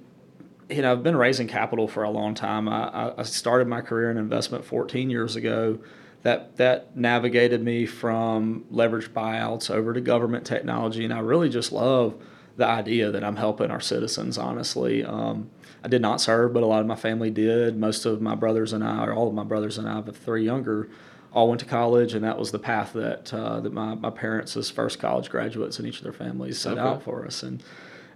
you 0.68 0.82
know, 0.82 0.92
I've 0.92 1.02
been 1.02 1.16
raising 1.16 1.46
capital 1.46 1.87
for 1.88 2.02
a 2.02 2.11
long 2.11 2.35
time. 2.35 2.68
I, 2.68 3.12
I- 3.16 3.23
started 3.23 3.68
my 3.68 3.80
career 3.80 4.11
in 4.11 4.16
investment 4.18 4.64
14 4.64 5.11
years 5.11 5.37
ago. 5.37 5.78
That 6.23 6.56
that 6.56 6.96
navigated 6.96 7.62
me 7.62 7.87
from 7.87 8.64
leveraged 8.73 9.11
buyouts 9.11 9.70
over 9.70 9.92
to 9.92 10.00
government 10.00 10.44
technology, 10.44 11.04
and 11.04 11.14
I 11.14 11.20
really 11.20 11.49
just 11.49 11.70
love 11.70 12.14
the 12.56 12.66
idea 12.66 13.12
that 13.12 13.23
I'm 13.23 13.37
helping 13.37 13.70
our 13.70 13.80
citizens. 13.80 14.37
Honestly, 14.37 15.04
um, 15.04 15.50
I 15.85 15.88
did 15.88 16.02
not 16.02 16.20
serve, 16.20 16.52
but 16.52 16.64
a 16.64 16.66
lot 16.66 16.80
of 16.80 16.87
my 16.88 16.96
family 16.96 17.30
did. 17.30 17.76
Most 17.78 18.06
of 18.06 18.20
my 18.20 18.35
brothers 18.35 18.73
and 18.73 18.82
I, 18.82 19.04
or 19.04 19.12
all 19.14 19.28
of 19.28 19.35
my 19.35 19.44
brothers 19.44 19.78
and 19.78 19.88
I, 19.88 19.96
have 19.96 20.16
three 20.16 20.44
younger, 20.44 20.88
all 21.32 21.49
went 21.49 21.61
to 21.61 21.66
college, 21.66 22.12
and 22.14 22.25
that 22.25 22.38
was 22.38 22.50
the 22.50 22.58
path 22.58 22.92
that 22.94 23.32
uh, 23.32 23.61
that 23.61 23.73
my, 23.73 23.94
my 23.94 24.11
parents, 24.11 24.56
as 24.56 24.68
first 24.68 24.99
college 24.99 25.30
graduates 25.30 25.78
in 25.78 25.87
each 25.87 25.99
of 25.99 26.02
their 26.02 26.12
families, 26.12 26.58
set 26.58 26.73
Okay. 26.73 26.80
out 26.80 27.02
for 27.04 27.25
us. 27.25 27.44
And 27.44 27.62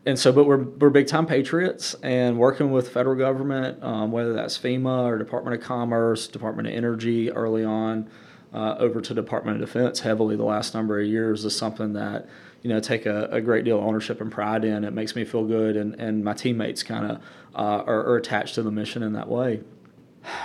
and 0.06 0.18
so, 0.18 0.32
but 0.32 0.44
we're 0.44 0.62
we're 0.62 0.90
big 0.90 1.06
time 1.06 1.26
patriots, 1.26 1.94
and 2.02 2.38
working 2.38 2.70
with 2.70 2.88
federal 2.90 3.16
government, 3.16 3.82
um, 3.82 4.12
whether 4.12 4.32
that's 4.32 4.58
FEMA 4.58 5.04
or 5.04 5.18
Department 5.18 5.60
of 5.60 5.62
Commerce, 5.62 6.26
Department 6.26 6.68
of 6.68 6.74
Energy, 6.74 7.30
early 7.30 7.64
on, 7.64 8.08
uh, 8.52 8.76
over 8.78 9.00
to 9.00 9.14
Department 9.14 9.60
of 9.60 9.66
Defense, 9.66 10.00
heavily 10.00 10.36
the 10.36 10.44
last 10.44 10.74
number 10.74 11.00
of 11.00 11.06
years 11.06 11.44
is 11.44 11.56
something 11.56 11.92
that 11.92 12.28
you 12.62 12.70
know 12.70 12.80
take 12.80 13.06
a, 13.06 13.24
a 13.26 13.40
great 13.40 13.64
deal 13.64 13.78
of 13.78 13.84
ownership 13.84 14.20
and 14.20 14.32
pride 14.32 14.64
in. 14.64 14.84
It 14.84 14.92
makes 14.92 15.14
me 15.14 15.24
feel 15.24 15.44
good, 15.44 15.76
and 15.76 15.94
and 15.96 16.24
my 16.24 16.32
teammates 16.32 16.82
kind 16.82 17.10
of 17.12 17.16
uh, 17.54 17.84
are, 17.86 18.04
are 18.06 18.16
attached 18.16 18.54
to 18.54 18.62
the 18.62 18.70
mission 18.70 19.02
in 19.02 19.12
that 19.12 19.28
way 19.28 19.60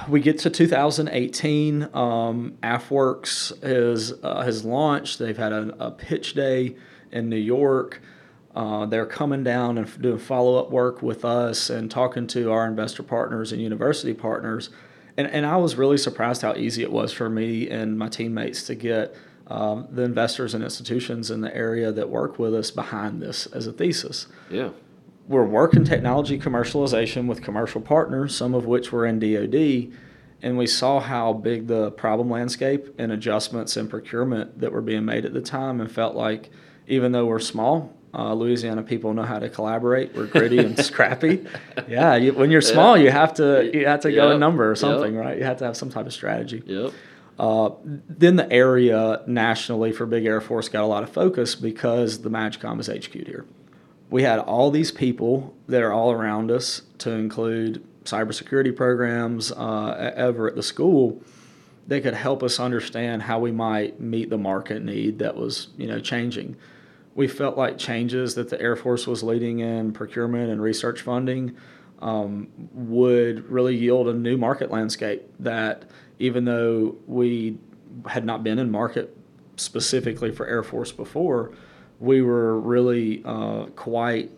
we 0.07 0.19
get 0.19 0.39
to 0.39 0.49
2018. 0.49 1.89
Um, 1.93 2.57
AFWERX 2.63 3.63
is, 3.63 4.13
uh, 4.23 4.41
has 4.41 4.63
launched. 4.63 5.19
They've 5.19 5.37
had 5.37 5.51
a, 5.51 5.75
a 5.79 5.91
pitch 5.91 6.33
day 6.33 6.75
in 7.11 7.29
New 7.29 7.35
York. 7.35 8.01
Uh, 8.55 8.85
they're 8.85 9.05
coming 9.05 9.43
down 9.43 9.77
and 9.77 10.01
doing 10.01 10.17
follow 10.17 10.55
up 10.57 10.71
work 10.71 11.01
with 11.01 11.25
us 11.25 11.69
and 11.69 11.91
talking 11.91 12.25
to 12.27 12.51
our 12.51 12.65
investor 12.65 13.03
partners 13.03 13.51
and 13.51 13.61
university 13.61 14.13
partners. 14.13 14.69
And, 15.17 15.27
and 15.27 15.45
I 15.45 15.57
was 15.57 15.75
really 15.75 15.97
surprised 15.97 16.41
how 16.41 16.55
easy 16.55 16.81
it 16.81 16.91
was 16.91 17.11
for 17.11 17.29
me 17.29 17.69
and 17.69 17.97
my 17.99 18.07
teammates 18.07 18.63
to 18.67 18.75
get 18.75 19.15
um, 19.47 19.87
the 19.91 20.03
investors 20.03 20.53
and 20.53 20.63
institutions 20.63 21.29
in 21.31 21.41
the 21.41 21.55
area 21.55 21.91
that 21.91 22.09
work 22.09 22.39
with 22.39 22.55
us 22.55 22.71
behind 22.71 23.21
this 23.21 23.45
as 23.47 23.67
a 23.67 23.71
thesis 23.73 24.27
Yeah. 24.49 24.69
we're 25.27 25.45
working 25.45 25.83
technology 25.83 26.39
commercialization 26.39 27.27
with 27.27 27.43
commercial 27.43 27.81
partners, 27.81 28.35
some 28.35 28.55
of 28.55 28.65
which 28.65 28.91
were 28.91 29.05
in 29.05 29.19
DoD, 29.19 29.91
and 30.41 30.57
we 30.57 30.65
saw 30.65 30.99
how 30.99 31.33
big 31.33 31.67
the 31.67 31.91
problem 31.91 32.29
landscape 32.29 32.87
and 32.97 33.11
adjustments 33.11 33.77
in 33.77 33.87
procurement 33.87 34.59
that 34.59 34.71
were 34.71 34.81
being 34.81 35.05
made 35.05 35.25
at 35.25 35.33
the 35.33 35.41
time, 35.41 35.79
and 35.79 35.91
felt 35.91 36.15
like 36.15 36.49
even 36.87 37.11
though 37.11 37.25
we're 37.25 37.39
small, 37.39 37.93
uh, 38.17 38.33
Louisiana 38.33 38.81
people 38.83 39.13
know 39.13 39.23
how 39.23 39.39
to 39.39 39.49
collaborate. 39.49 40.15
We're 40.15 40.27
gritty 40.27 40.59
and 40.59 40.77
scrappy. 40.85 41.45
Yeah, 41.87 42.15
you, 42.15 42.33
when 42.33 42.49
you're 42.51 42.61
small, 42.61 42.97
you 42.97 43.11
have 43.11 43.33
to 43.35 43.69
you 43.73 43.85
have 43.87 43.99
to 44.01 44.11
go 44.11 44.27
Yep. 44.29 44.35
a 44.35 44.39
number 44.39 44.65
or 44.65 44.69
Yep. 44.71 44.77
something, 44.77 45.15
right? 45.15 45.37
You 45.37 45.43
have 45.43 45.57
to 45.57 45.65
have 45.65 45.75
some 45.77 45.89
type 45.89 46.05
of 46.05 46.13
strategy. 46.13 46.63
Yep. 46.65 46.91
Uh, 47.37 47.71
then 47.83 48.37
the 48.37 48.49
area 48.51 49.21
nationally 49.27 49.91
for 49.91 50.05
Big 50.05 50.25
Air 50.25 50.39
Force 50.39 50.69
got 50.69 50.83
a 50.83 50.87
lot 50.87 51.03
of 51.03 51.09
focus 51.09 51.53
because 51.55 52.21
the 52.21 52.29
MAJCOM 52.29 52.79
is 52.79 52.87
HQ'd 52.87 53.27
here. 53.27 53.45
We 54.09 54.23
had 54.23 54.39
all 54.39 54.71
these 54.71 54.91
people 54.91 55.53
that 55.67 55.81
are 55.81 55.91
all 55.91 56.11
around 56.13 56.49
us, 56.51 56.83
to 56.99 57.11
include 57.11 57.83
cybersecurity 58.05 58.73
programs 58.73 59.51
uh, 59.51 60.13
ever 60.15 60.47
at 60.47 60.55
the 60.55 60.63
school, 60.63 61.21
that 61.87 62.03
could 62.03 62.13
help 62.13 62.41
us 62.41 62.59
understand 62.59 63.23
how 63.23 63.39
we 63.39 63.51
might 63.51 63.99
meet 63.99 64.29
the 64.29 64.37
market 64.37 64.81
need 64.83 65.19
that 65.19 65.35
was, 65.35 65.67
you 65.77 65.87
know, 65.87 65.99
changing. 65.99 66.55
We 67.15 67.27
felt 67.27 67.57
like 67.57 67.77
changes 67.77 68.35
that 68.35 68.49
the 68.49 68.61
Air 68.61 68.75
Force 68.75 69.07
was 69.07 69.23
leading 69.23 69.59
in 69.59 69.93
procurement 69.93 70.51
and 70.51 70.61
research 70.61 71.01
funding 71.01 71.55
um, 71.99 72.49
would 72.73 73.49
really 73.49 73.75
yield 73.75 74.07
a 74.07 74.13
new 74.13 74.37
market 74.37 74.69
landscape 74.69 75.23
that 75.39 75.85
even 76.19 76.45
though 76.45 76.97
we 77.07 77.57
had 78.07 78.25
not 78.25 78.43
been 78.43 78.59
in 78.59 78.69
market 78.69 79.15
specifically 79.55 80.31
for 80.31 80.45
Air 80.45 80.61
Force 80.61 80.91
before, 80.91 81.53
we 81.99 82.21
were 82.21 82.59
really 82.59 83.23
uh, 83.25 83.65
quite 83.75 84.31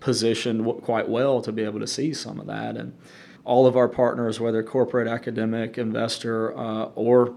positioned 0.00 0.64
quite 0.82 1.08
well 1.08 1.40
to 1.42 1.52
be 1.52 1.62
able 1.62 1.80
to 1.80 1.86
see 1.86 2.12
some 2.12 2.40
of 2.40 2.46
that. 2.46 2.76
And 2.76 2.96
all 3.44 3.66
of 3.66 3.76
our 3.76 3.88
partners, 3.88 4.38
whether 4.38 4.62
corporate, 4.62 5.08
academic, 5.08 5.78
investor, 5.78 6.56
uh, 6.56 6.86
or 6.94 7.34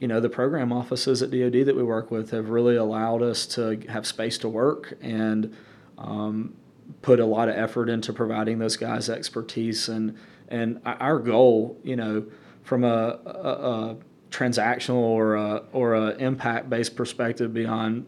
you 0.00 0.08
know 0.08 0.18
the 0.18 0.30
program 0.30 0.72
offices 0.72 1.22
at 1.22 1.30
DoD 1.30 1.66
that 1.66 1.76
we 1.76 1.82
work 1.82 2.10
with, 2.10 2.30
have 2.30 2.48
really 2.48 2.76
allowed 2.76 3.22
us 3.22 3.46
to 3.48 3.78
have 3.88 4.06
space 4.06 4.38
to 4.38 4.48
work 4.48 4.94
and 5.00 5.54
um, 5.98 6.54
put 7.02 7.20
a 7.20 7.26
lot 7.26 7.48
of 7.48 7.54
effort 7.54 7.88
into 7.88 8.12
providing 8.12 8.58
those 8.58 8.76
guys 8.76 9.08
expertise. 9.08 9.88
And 9.88 10.16
and 10.48 10.80
our 10.84 11.18
goal, 11.18 11.78
you 11.84 11.96
know, 11.96 12.24
from 12.64 12.82
a, 12.82 13.20
a, 13.24 13.30
a 13.30 13.96
transactional 14.30 14.94
or 14.94 15.36
a, 15.36 15.62
or 15.72 15.94
a 15.94 16.16
impact 16.16 16.68
based 16.70 16.96
perspective 16.96 17.52
beyond 17.54 18.06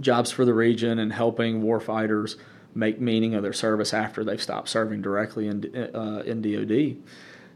jobs 0.00 0.30
for 0.30 0.44
the 0.44 0.54
region 0.54 0.98
and 0.98 1.12
helping 1.12 1.62
warfighters 1.62 2.36
make 2.74 3.00
meaning 3.00 3.34
of 3.34 3.42
their 3.42 3.52
service 3.52 3.92
after 3.94 4.24
they've 4.24 4.42
stopped 4.42 4.68
serving 4.68 5.02
directly 5.02 5.46
in 5.46 5.90
uh, 5.94 6.22
in 6.24 6.40
DoD 6.42 6.96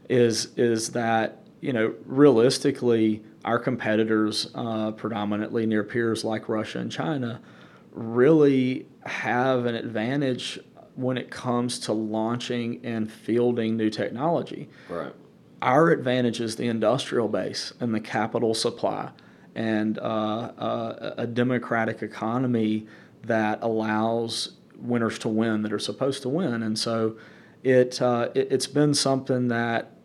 is 0.09 0.49
is 0.55 0.91
that 0.91 1.43
you 1.59 1.73
know 1.73 1.93
realistically 2.05 3.23
our 3.47 3.57
competitors 3.57 4.51
uh, 4.55 4.91
predominantly 4.91 5.65
near 5.65 5.83
peers 5.83 6.23
like 6.25 6.49
Russia 6.49 6.79
and 6.79 6.91
China 6.91 7.41
really 7.93 8.85
have 9.05 9.65
an 9.65 9.73
advantage 9.73 10.59
when 10.95 11.17
it 11.17 11.29
comes 11.31 11.79
to 11.79 11.93
launching 11.93 12.85
and 12.85 13.09
fielding 13.09 13.77
new 13.77 13.89
technology 13.89 14.67
Right. 14.89 15.13
our 15.61 15.91
advantage 15.91 16.41
is 16.41 16.57
the 16.57 16.67
industrial 16.67 17.29
base 17.29 17.71
and 17.79 17.95
the 17.95 18.01
capital 18.01 18.53
supply 18.53 19.11
and 19.55 19.97
uh, 19.99 20.01
uh, 20.01 21.13
a 21.17 21.25
democratic 21.25 22.03
economy 22.03 22.85
that 23.23 23.59
allows 23.61 24.57
winners 24.77 25.17
to 25.19 25.29
win 25.29 25.63
that 25.63 25.73
are 25.73 25.79
supposed 25.79 26.21
to 26.21 26.29
win. 26.29 26.61
And 26.61 26.77
so 26.77 27.17
it, 27.63 27.99
uh, 28.01 28.29
it, 28.35 28.49
it's 28.51 28.67
been 28.67 28.93
something 28.93 29.47
that 29.47 29.96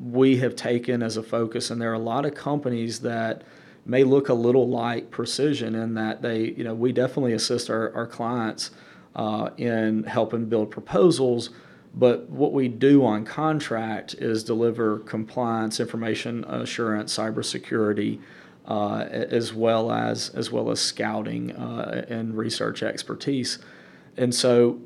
we 0.00 0.38
have 0.38 0.56
taken 0.56 1.02
as 1.02 1.16
a 1.16 1.22
focus. 1.22 1.70
And 1.70 1.80
there 1.80 1.90
are 1.90 1.94
a 1.94 1.98
lot 1.98 2.24
of 2.24 2.34
companies 2.34 3.00
that 3.00 3.42
may 3.84 4.04
look 4.04 4.28
a 4.28 4.34
little 4.34 4.68
like 4.68 5.10
precision 5.10 5.74
in 5.74 5.94
that 5.94 6.22
they, 6.22 6.50
you 6.50 6.64
know, 6.64 6.74
we 6.74 6.92
definitely 6.92 7.32
assist 7.32 7.68
our, 7.70 7.94
our 7.94 8.06
clients 8.06 8.70
uh, 9.16 9.50
in 9.56 10.04
helping 10.04 10.46
build 10.46 10.70
proposals. 10.70 11.50
But 11.94 12.30
what 12.30 12.52
we 12.52 12.68
do 12.68 13.04
on 13.04 13.24
contract 13.24 14.14
is 14.14 14.44
deliver 14.44 15.00
compliance, 15.00 15.80
information 15.80 16.44
assurance, 16.44 17.16
cybersecurity, 17.16 18.20
uh, 18.66 19.06
as 19.10 19.52
well 19.52 19.90
as 19.90 20.28
as 20.30 20.52
well 20.52 20.70
as 20.70 20.80
scouting 20.80 21.50
uh, 21.56 22.04
and 22.08 22.36
research 22.36 22.84
expertise. 22.84 23.58
And 24.16 24.32
so 24.32 24.80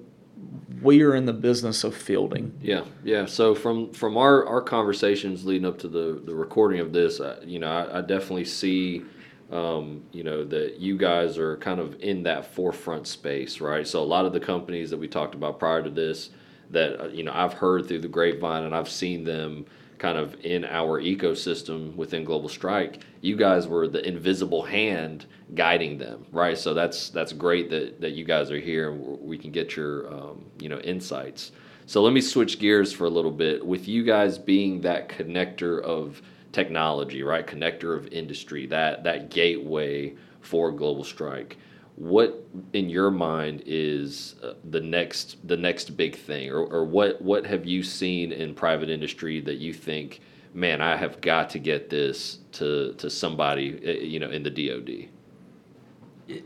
we 0.82 1.02
are 1.02 1.14
in 1.14 1.24
the 1.24 1.32
business 1.32 1.82
of 1.82 1.96
fielding. 1.96 2.52
Yeah, 2.60 2.84
yeah. 3.02 3.26
So 3.26 3.54
from 3.54 3.92
from 3.92 4.16
our, 4.16 4.46
our 4.46 4.60
conversations 4.60 5.44
leading 5.44 5.66
up 5.66 5.78
to 5.78 5.88
the, 5.88 6.20
the 6.24 6.34
recording 6.34 6.80
of 6.80 6.92
this, 6.92 7.20
uh, 7.20 7.40
you 7.44 7.58
know, 7.58 7.68
I, 7.68 7.98
I 7.98 8.00
definitely 8.02 8.44
see, 8.44 9.02
um, 9.50 10.02
you 10.12 10.22
know, 10.22 10.44
that 10.44 10.78
you 10.78 10.98
guys 10.98 11.38
are 11.38 11.56
kind 11.56 11.80
of 11.80 12.00
in 12.00 12.22
that 12.24 12.54
forefront 12.54 13.06
space, 13.06 13.60
right? 13.60 13.86
So 13.86 14.02
a 14.02 14.04
lot 14.04 14.26
of 14.26 14.32
the 14.32 14.40
companies 14.40 14.90
that 14.90 14.98
we 14.98 15.08
talked 15.08 15.34
about 15.34 15.58
prior 15.58 15.82
to 15.82 15.90
this, 15.90 16.30
that 16.70 17.00
uh, 17.00 17.08
you 17.08 17.22
know, 17.22 17.32
I've 17.34 17.54
heard 17.54 17.88
through 17.88 18.00
the 18.00 18.08
grapevine 18.08 18.64
and 18.64 18.74
I've 18.74 18.90
seen 18.90 19.24
them 19.24 19.64
kind 19.98 20.18
of 20.18 20.36
in 20.44 20.64
our 20.64 21.00
ecosystem 21.00 21.94
within 21.96 22.24
Global 22.24 22.48
Strike. 22.48 23.02
You 23.20 23.36
guys 23.36 23.66
were 23.68 23.88
the 23.88 24.06
invisible 24.06 24.62
hand 24.62 25.26
guiding 25.54 25.98
them, 25.98 26.26
right? 26.32 26.58
So 26.58 26.74
that's 26.74 27.10
that's 27.10 27.32
great 27.32 27.70
that 27.70 28.00
that 28.00 28.12
you 28.12 28.24
guys 28.24 28.50
are 28.50 28.60
here 28.60 28.90
and 28.90 29.20
we 29.20 29.38
can 29.38 29.50
get 29.50 29.76
your 29.76 30.12
um, 30.12 30.44
you 30.58 30.68
know 30.68 30.80
insights. 30.80 31.52
So 31.86 32.02
let 32.02 32.12
me 32.12 32.20
switch 32.20 32.58
gears 32.58 32.92
for 32.92 33.04
a 33.04 33.10
little 33.10 33.30
bit 33.30 33.64
with 33.64 33.86
you 33.86 34.04
guys 34.04 34.38
being 34.38 34.80
that 34.82 35.08
connector 35.08 35.82
of 35.82 36.22
technology, 36.52 37.22
right? 37.22 37.46
Connector 37.46 37.96
of 37.96 38.06
industry, 38.08 38.66
that 38.66 39.04
that 39.04 39.30
gateway 39.30 40.14
for 40.40 40.70
Global 40.70 41.04
Strike. 41.04 41.58
What 41.96 42.44
in 42.72 42.88
your 42.88 43.10
mind 43.10 43.62
is 43.66 44.34
uh, 44.42 44.54
the 44.68 44.80
next 44.80 45.36
the 45.46 45.56
next 45.56 45.96
big 45.96 46.16
thing, 46.16 46.50
or, 46.50 46.64
or 46.64 46.84
what 46.84 47.22
what 47.22 47.46
have 47.46 47.66
you 47.66 47.82
seen 47.82 48.32
in 48.32 48.54
private 48.54 48.90
industry 48.90 49.40
that 49.42 49.58
you 49.58 49.72
think, 49.72 50.20
man, 50.52 50.80
I 50.82 50.96
have 50.96 51.20
got 51.20 51.50
to 51.50 51.58
get 51.60 51.90
this 51.90 52.38
to 52.52 52.94
to 52.94 53.08
somebody, 53.08 53.80
uh, 53.86 54.02
you 54.02 54.18
know, 54.18 54.30
in 54.30 54.42
the 54.42 54.50
DoD. 54.50 55.08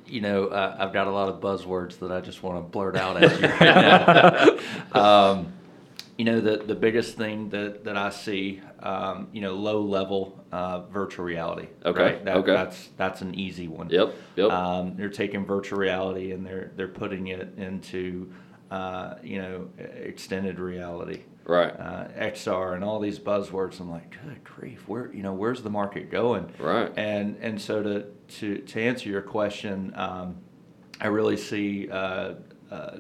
You 0.07 0.21
know, 0.21 0.49
uh, 0.49 0.76
I've 0.78 0.93
got 0.93 1.07
a 1.07 1.12
lot 1.12 1.28
of 1.28 1.40
buzzwords 1.40 1.99
that 2.00 2.11
I 2.11 2.21
just 2.21 2.43
want 2.43 2.59
to 2.59 2.69
blurt 2.69 2.97
out 2.97 3.23
at 3.23 3.40
you 3.40 3.49
right 3.61 4.61
now. 4.95 5.31
um, 5.31 5.52
you 6.19 6.25
know, 6.25 6.41
the, 6.41 6.57
the 6.57 6.75
biggest 6.75 7.17
thing 7.17 7.49
that, 7.51 7.85
that 7.85 7.97
I 7.97 8.11
see, 8.11 8.61
um, 8.81 9.29
you 9.33 9.41
know, 9.41 9.55
low 9.55 9.81
level 9.81 10.45
uh, 10.51 10.81
virtual 10.81 11.25
reality. 11.25 11.69
Okay, 11.87 12.03
Right? 12.03 12.25
That, 12.25 12.37
okay. 12.39 12.53
That's 12.53 12.89
that's 12.97 13.23
an 13.23 13.37
easy 13.37 13.69
one. 13.69 13.89
Yep, 13.89 14.15
yep. 14.35 14.51
Um, 14.51 14.97
they're 14.97 15.11
taking 15.11 15.47
virtual 15.47 15.79
reality 15.79 16.33
and 16.33 16.45
they're 16.45 16.73
they're 16.75 16.89
putting 16.89 17.29
it 17.29 17.55
into, 17.57 18.33
uh, 18.73 19.15
you 19.23 19.41
know, 19.41 19.69
extended 19.79 20.59
reality. 20.59 21.23
Right. 21.45 21.71
Uh, 21.71 22.09
XR 22.19 22.75
and 22.75 22.83
all 22.83 22.99
these 22.99 23.21
buzzwords. 23.21 23.79
I'm 23.81 23.91
like, 23.91 24.11
good 24.23 24.43
grief, 24.43 24.89
where 24.89 25.13
you 25.13 25.23
know 25.23 25.33
where's 25.33 25.63
the 25.63 25.71
market 25.71 26.11
going? 26.11 26.53
Right. 26.59 26.93
And 26.97 27.37
and 27.41 27.61
so 27.61 27.81
to 27.81 28.07
to 28.39 28.59
to 28.59 28.83
answer 28.83 29.09
your 29.09 29.23
question, 29.23 29.93
um, 29.95 30.39
I 31.01 31.07
really 31.07 31.37
see 31.37 31.89
uh, 31.89 32.35
uh, 32.73 32.99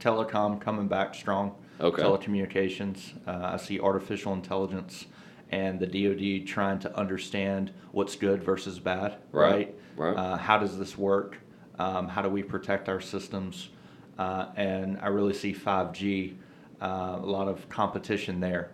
telecom 0.00 0.60
coming 0.60 0.86
back 0.86 1.14
strong. 1.14 1.54
Okay. 1.80 2.02
Telecommunications. 2.02 3.12
Uh, 3.26 3.52
I 3.54 3.56
see 3.56 3.80
artificial 3.80 4.32
intelligence 4.32 5.06
and 5.50 5.80
the 5.80 5.86
DoD 5.86 6.46
trying 6.46 6.78
to 6.80 6.96
understand 6.96 7.72
what's 7.92 8.16
good 8.16 8.42
versus 8.42 8.78
bad. 8.78 9.16
Right, 9.32 9.74
right. 9.96 10.14
Uh, 10.14 10.36
how 10.36 10.58
does 10.58 10.78
this 10.78 10.98
work? 10.98 11.38
Um, 11.78 12.08
how 12.08 12.22
do 12.22 12.28
we 12.28 12.42
protect 12.42 12.88
our 12.88 13.00
systems? 13.00 13.70
Uh, 14.18 14.46
and 14.56 14.98
I 15.00 15.08
really 15.08 15.32
see 15.32 15.54
5G, 15.54 16.34
uh, 16.80 17.18
a 17.20 17.26
lot 17.26 17.48
of 17.48 17.68
competition 17.68 18.40
there 18.40 18.72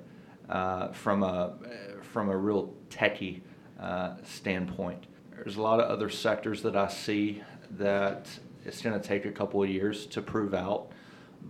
uh, 0.49 0.89
from 0.89 1.23
a 1.23 1.55
from 2.01 2.29
a 2.29 2.37
real 2.37 2.73
techie 2.91 3.41
uh, 3.81 4.15
standpoint. 4.23 5.07
There's 5.35 5.57
a 5.57 5.63
lot 5.63 5.81
of 5.81 5.91
other 5.91 6.09
sectors 6.09 6.63
that 6.63 6.77
I 6.77 6.89
see 6.89 7.43
that 7.73 8.29
it's 8.65 8.81
going 8.81 8.99
to 8.99 9.07
take 9.07 9.27
a 9.27 9.33
couple 9.33 9.63
of 9.63 9.69
years 9.69 10.07
to 10.07 10.23
prove 10.23 10.55
out. 10.55 10.91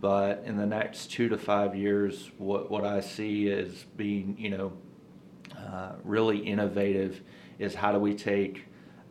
But 0.00 0.42
in 0.44 0.56
the 0.56 0.66
next 0.66 1.10
two 1.10 1.28
to 1.28 1.38
five 1.38 1.74
years, 1.74 2.30
what, 2.38 2.70
what 2.70 2.84
I 2.84 3.00
see 3.00 3.46
is 3.46 3.84
being, 3.96 4.36
you 4.38 4.50
know, 4.50 4.72
uh, 5.56 5.92
really 6.02 6.38
innovative 6.38 7.20
is 7.58 7.74
how 7.74 7.92
do 7.92 7.98
we 7.98 8.14
take 8.14 8.66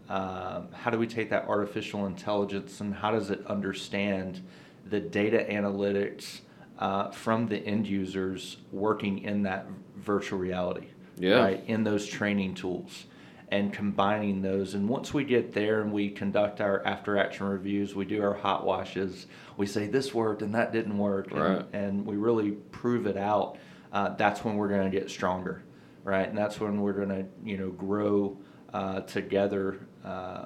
um, 0.10 0.68
how 0.74 0.92
do 0.92 1.00
we 1.00 1.08
take 1.08 1.30
that 1.30 1.48
artificial 1.48 2.06
intelligence 2.08 2.82
and 2.82 2.94
how 2.94 3.12
does 3.12 3.30
it 3.30 3.46
understand 3.48 4.44
the 4.90 5.00
data 5.00 5.46
analytics 5.50 6.42
uh, 6.78 7.10
from 7.12 7.48
the 7.48 7.58
end 7.60 7.88
users 7.88 8.58
working 8.74 9.20
in 9.20 9.44
that 9.44 9.66
virtual 9.96 10.38
reality 10.40 10.88
Yeah. 11.18 11.36
right 11.40 11.64
in 11.68 11.86
those 11.86 12.06
training 12.06 12.56
tools 12.56 13.06
and 13.50 13.72
combining 13.74 14.42
those 14.42 14.74
and 14.74 14.88
once 14.90 15.14
we 15.14 15.24
get 15.24 15.54
there 15.54 15.82
and 15.82 15.92
we 15.92 16.10
conduct 16.10 16.60
our 16.62 16.84
after 16.86 17.18
action 17.18 17.46
reviews 17.46 17.94
we 17.96 18.06
do 18.06 18.22
our 18.24 18.34
hot 18.34 18.66
washes 18.66 19.28
we 19.58 19.66
say 19.66 19.86
this 19.88 20.14
worked 20.14 20.42
and 20.42 20.56
that 20.56 20.72
didn't 20.72 20.98
work 20.98 21.30
and- 21.32 21.40
Right. 21.40 21.66
and 21.74 22.06
we 22.06 22.16
really 22.16 22.52
prove 22.52 23.06
it 23.08 23.18
out 23.18 23.58
uh, 23.92 24.10
that's 24.16 24.44
when 24.44 24.56
we're 24.56 24.70
going 24.70 24.90
to 24.90 24.98
get 25.00 25.10
stronger 25.10 25.64
right 26.04 26.28
and 26.28 26.38
that's 26.38 26.60
when 26.60 26.82
we're 26.82 26.94
going 26.94 27.10
to 27.10 27.26
you 27.44 27.58
know 27.58 27.70
grow 27.70 28.38
uh, 28.74 29.02
together 29.02 29.80
uh, 30.04 30.46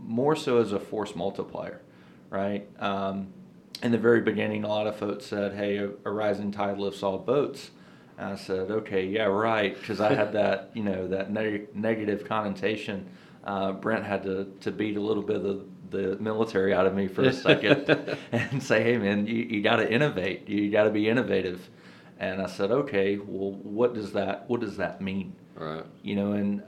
more 0.00 0.36
so 0.36 0.58
as 0.58 0.72
a 0.72 0.78
force 0.78 1.16
multiplier, 1.16 1.80
right? 2.28 2.68
Um, 2.80 3.28
in 3.82 3.90
the 3.92 3.98
very 3.98 4.20
beginning, 4.20 4.62
a 4.64 4.68
lot 4.68 4.86
of 4.86 4.94
folks 4.96 5.24
said, 5.26 5.54
"Hey, 5.54 5.78
a, 5.78 5.88
a 6.04 6.10
rising 6.10 6.52
tide 6.52 6.78
lifts 6.78 7.02
all 7.02 7.18
boats." 7.18 7.70
I 8.18 8.36
said, 8.36 8.70
"Okay, 8.70 9.06
yeah, 9.06 9.24
right," 9.24 9.78
because 9.78 10.00
I 10.00 10.14
had 10.14 10.32
that, 10.32 10.70
you 10.74 10.82
know, 10.82 11.08
that 11.08 11.30
neg- 11.30 11.74
negative 11.74 12.24
connotation. 12.24 13.08
Uh, 13.44 13.72
Brent 13.72 14.04
had 14.04 14.22
to, 14.24 14.46
to 14.60 14.70
beat 14.70 14.96
a 14.96 15.00
little 15.00 15.22
bit 15.22 15.44
of 15.44 15.66
the 15.90 16.16
military 16.18 16.72
out 16.72 16.86
of 16.86 16.94
me 16.94 17.08
for 17.08 17.22
a 17.22 17.32
second 17.32 17.88
and 18.32 18.62
say, 18.62 18.82
"Hey, 18.82 18.98
man, 18.98 19.26
you, 19.26 19.36
you 19.36 19.62
got 19.62 19.76
to 19.76 19.90
innovate. 19.90 20.48
You 20.48 20.70
got 20.70 20.84
to 20.84 20.90
be 20.90 21.08
innovative." 21.08 21.68
And 22.22 22.40
I 22.40 22.46
said, 22.46 22.70
"Okay, 22.70 23.18
well, 23.18 23.50
what 23.50 23.94
does 23.94 24.12
that 24.12 24.48
what 24.48 24.60
does 24.60 24.76
that 24.76 25.00
mean?" 25.00 25.34
Right. 25.56 25.84
You 26.02 26.14
know, 26.14 26.32
and 26.32 26.60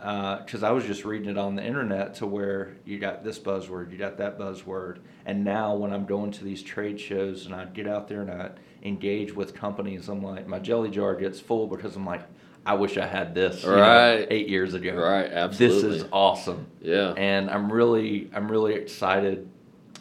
because 0.45 0.65
uh, 0.65 0.69
I 0.69 0.73
was 0.73 0.85
just 0.85 1.05
reading 1.05 1.31
it 1.31 1.39
on 1.39 1.55
the 1.55 1.65
internet 1.65 2.15
to 2.17 2.27
where 2.27 2.77
you 2.85 2.99
got 2.99 3.23
this 3.23 3.39
buzzword, 3.39 3.93
you 3.93 3.97
got 3.97 4.19
that 4.19 4.37
buzzword, 4.37 4.99
and 5.27 5.45
now 5.45 5.77
when 5.77 5.93
I'm 5.93 6.07
going 6.07 6.33
to 6.33 6.45
these 6.45 6.61
trade 6.61 7.01
shows 7.01 7.47
and 7.47 7.55
I 7.55 7.67
get 7.67 7.87
out 7.87 8.09
there 8.09 8.23
and 8.23 8.31
I 8.31 8.51
engage 8.83 9.33
with 9.33 9.55
companies, 9.55 10.09
I'm 10.09 10.23
like, 10.23 10.49
my 10.49 10.59
jelly 10.59 10.91
jar 10.91 11.15
gets 11.15 11.39
full 11.39 11.69
because 11.69 11.95
I'm 11.95 12.05
like, 12.05 12.23
I 12.67 12.75
wish 12.75 12.99
I 12.99 13.07
had 13.07 13.33
this 13.33 13.65
right 13.65 14.21
know, 14.21 14.27
eight 14.31 14.49
years 14.49 14.75
ago. 14.75 14.95
Right, 14.95 15.31
absolutely. 15.31 15.83
This 15.89 16.03
is 16.03 16.09
awesome. 16.13 16.67
Yeah. 16.81 17.15
And 17.17 17.49
I'm 17.49 17.73
really, 17.73 18.29
I'm 18.35 18.51
really 18.51 18.75
excited 18.75 19.49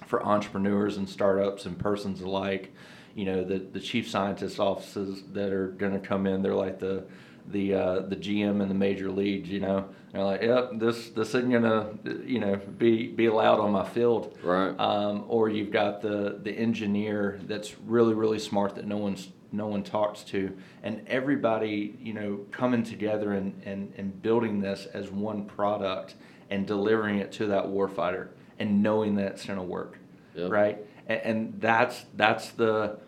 for 0.08 0.26
entrepreneurs 0.26 0.98
and 0.98 1.08
startups 1.08 1.68
and 1.68 1.78
persons 1.78 2.22
alike. 2.22 2.74
You 3.16 3.26
know, 3.26 3.44
the 3.44 3.60
the 3.60 3.80
chief 3.80 4.10
scientist 4.10 4.60
offices 4.60 5.24
that 5.34 5.52
are 5.52 5.68
going 5.68 5.94
to 5.94 6.00
come 6.00 6.26
in, 6.28 6.42
they're 6.42 6.56
like 6.56 6.80
the 6.80 7.06
the 7.48 7.74
uh, 7.74 8.00
the 8.02 8.16
GM 8.16 8.62
and 8.62 8.70
the 8.70 8.76
major 8.76 9.12
leagues. 9.12 9.50
You 9.50 9.60
know, 9.60 9.90
they're 10.12 10.24
like, 10.24 10.42
yep, 10.42 10.72
this 10.76 11.10
this 11.10 11.30
isn't 11.30 11.52
gonna 11.52 11.94
you 12.26 12.40
know 12.40 12.60
be 12.78 13.08
be 13.08 13.26
allowed 13.26 13.60
on 13.60 13.72
my 13.72 13.86
field. 13.86 14.38
Right. 14.44 14.78
Um, 14.80 15.26
or 15.28 15.50
you've 15.50 15.72
got 15.72 16.02
the 16.02 16.40
the 16.42 16.52
engineer 16.52 17.40
that's 17.44 17.78
really 17.80 18.14
really 18.14 18.40
smart 18.40 18.76
that 18.76 18.86
no 18.86 18.98
one's 18.98 19.30
no 19.52 19.68
one 19.68 19.84
talks 19.84 20.24
to, 20.26 20.56
and 20.82 21.06
everybody 21.08 21.96
you 22.00 22.14
know 22.14 22.46
coming 22.52 22.84
together 22.84 23.34
and 23.34 23.62
and, 23.66 23.94
and 23.98 24.22
building 24.22 24.62
this 24.62 24.88
as 24.94 25.10
one 25.10 25.46
product 25.46 26.16
and 26.50 26.68
delivering 26.68 27.20
it 27.20 27.32
to 27.34 27.48
that 27.48 27.66
warfighter 27.66 28.30
and 28.60 28.82
knowing 28.84 29.16
that 29.16 29.34
it's 29.34 29.46
gonna 29.46 29.64
work. 29.64 29.98
Yep. 30.36 30.52
Right. 30.52 30.83
And, 31.08 31.22
and 31.24 31.62
that's 31.62 32.06
that's 32.16 32.50
the 32.50 33.00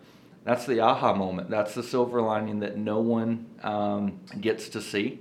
that's 0.44 0.64
the 0.64 0.80
aha 0.80 1.12
moment. 1.12 1.50
That's 1.50 1.74
the 1.74 1.82
silver 1.82 2.22
lining 2.22 2.60
that 2.60 2.76
no 2.76 3.00
one 3.00 3.46
um, 3.62 4.20
gets 4.40 4.68
to 4.70 4.80
see. 4.80 5.20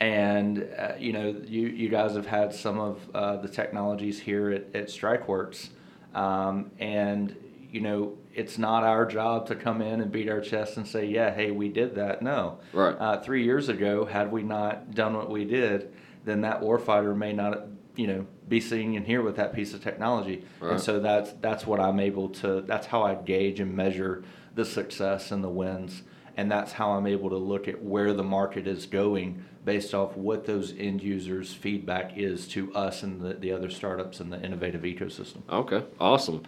And 0.00 0.66
uh, 0.76 0.92
you 0.98 1.12
know, 1.12 1.36
you, 1.44 1.68
you 1.68 1.88
guys 1.88 2.14
have 2.14 2.26
had 2.26 2.54
some 2.54 2.80
of 2.80 2.98
uh, 3.14 3.36
the 3.36 3.48
technologies 3.48 4.18
here 4.18 4.50
at, 4.50 4.74
at 4.74 4.88
StrikeWorks, 4.88 5.68
um, 6.14 6.72
and 6.78 7.36
you 7.70 7.80
know, 7.80 8.18
it's 8.34 8.58
not 8.58 8.82
our 8.82 9.06
job 9.06 9.46
to 9.48 9.54
come 9.54 9.80
in 9.80 10.00
and 10.00 10.10
beat 10.10 10.28
our 10.28 10.40
chest 10.40 10.76
and 10.76 10.88
say, 10.88 11.04
"Yeah, 11.06 11.32
hey, 11.32 11.50
we 11.50 11.68
did 11.68 11.94
that." 11.96 12.22
No. 12.22 12.58
Right. 12.72 12.96
Uh, 12.98 13.20
three 13.20 13.44
years 13.44 13.68
ago, 13.68 14.04
had 14.04 14.32
we 14.32 14.42
not 14.42 14.94
done 14.94 15.14
what 15.14 15.30
we 15.30 15.44
did, 15.44 15.92
then 16.24 16.40
that 16.40 16.60
warfighter 16.62 17.16
may 17.16 17.32
not, 17.32 17.66
you 17.94 18.06
know, 18.06 18.26
be 18.52 18.60
sitting 18.60 18.94
in 18.94 19.04
here 19.04 19.22
with 19.22 19.36
that 19.36 19.54
piece 19.54 19.72
of 19.72 19.82
technology. 19.82 20.44
Right. 20.60 20.72
And 20.72 20.80
so 20.80 21.00
that's 21.00 21.32
that's 21.40 21.66
what 21.66 21.80
I'm 21.80 21.98
able 21.98 22.28
to. 22.40 22.60
That's 22.60 22.86
how 22.86 23.02
I 23.02 23.14
gauge 23.14 23.60
and 23.60 23.74
measure 23.74 24.24
the 24.54 24.64
success 24.64 25.32
and 25.32 25.42
the 25.42 25.48
wins. 25.48 26.02
And 26.36 26.50
that's 26.50 26.72
how 26.72 26.90
I'm 26.90 27.06
able 27.06 27.30
to 27.30 27.36
look 27.36 27.66
at 27.66 27.82
where 27.82 28.12
the 28.12 28.22
market 28.22 28.66
is 28.66 28.84
going 28.86 29.42
based 29.64 29.94
off 29.94 30.16
what 30.16 30.44
those 30.44 30.74
end 30.78 31.02
users' 31.02 31.54
feedback 31.54 32.16
is 32.16 32.46
to 32.48 32.72
us 32.74 33.02
and 33.02 33.20
the, 33.20 33.34
the 33.34 33.52
other 33.52 33.70
startups 33.70 34.20
in 34.20 34.28
the 34.28 34.42
innovative 34.42 34.82
ecosystem. 34.82 35.40
Okay, 35.48 35.82
awesome. 35.98 36.42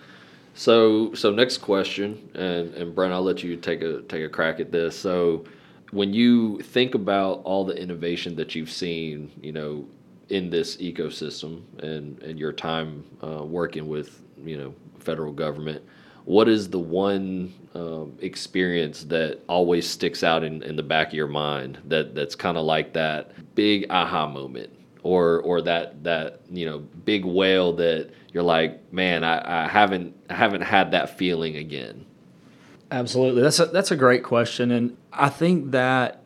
So, 0.55 1.15
so 1.15 1.31
next 1.31 1.59
question, 1.59 2.29
and, 2.35 2.75
and 2.75 2.95
Brent, 2.95 3.13
I'll 3.13 3.23
let 3.23 3.43
you 3.43 3.57
take 3.57 3.83
a 3.83 4.03
take 4.03 4.25
a 4.25 4.29
crack 4.29 4.61
at 4.61 4.71
this. 4.71 4.99
So, 4.99 5.45
when 5.91 6.13
you 6.13 6.61
think 6.61 6.95
about 6.95 7.43
all 7.45 7.65
the 7.65 7.77
innovation 7.77 8.37
that 8.37 8.55
you've 8.55 8.71
seen, 8.71 9.31
you 9.43 9.53
know, 9.53 9.87
in 10.29 10.51
this 10.51 10.77
ecosystem 10.79 11.63
and 11.81 12.21
and 12.23 12.39
your 12.39 12.53
time 12.53 13.05
uh, 13.23 13.45
working 13.45 13.89
with 13.89 14.23
you 14.45 14.57
know 14.57 14.75
federal 14.99 15.33
government, 15.33 15.83
what 16.25 16.49
is 16.49 16.71
the 16.71 16.79
one 16.79 17.53
um, 17.75 18.17
experience 18.21 19.05
that 19.05 19.41
always 19.49 19.89
sticks 19.89 20.23
out 20.23 20.43
in, 20.43 20.63
in 20.63 20.77
the 20.77 20.83
back 20.83 21.09
of 21.09 21.15
your 21.15 21.27
mind 21.27 21.79
that 21.87 22.15
that's 22.15 22.35
kind 22.35 22.57
of 22.57 22.65
like 22.65 22.93
that 22.95 23.55
big 23.55 23.87
aha 23.91 24.27
moment? 24.27 24.71
Or 25.03 25.41
or 25.41 25.61
that 25.63 26.03
that 26.05 26.41
you 26.51 26.65
know 26.65 26.79
big 26.79 27.27
whale 27.27 27.75
that 27.75 28.11
you're 28.33 28.43
like 28.43 28.91
man 28.91 29.23
I, 29.23 29.65
I 29.65 29.69
haven't 29.69 30.17
I 30.31 30.35
haven't 30.35 30.63
had 30.63 30.93
that 30.93 31.19
feeling 31.19 31.57
again 31.57 32.07
absolutely. 32.91 33.43
That's 33.43 33.61
a, 33.61 33.67
that's 33.67 33.91
a 33.91 33.97
great 33.97 34.23
question 34.23 34.71
and 34.71 34.97
I 35.13 35.29
think 35.29 35.73
that 35.73 36.23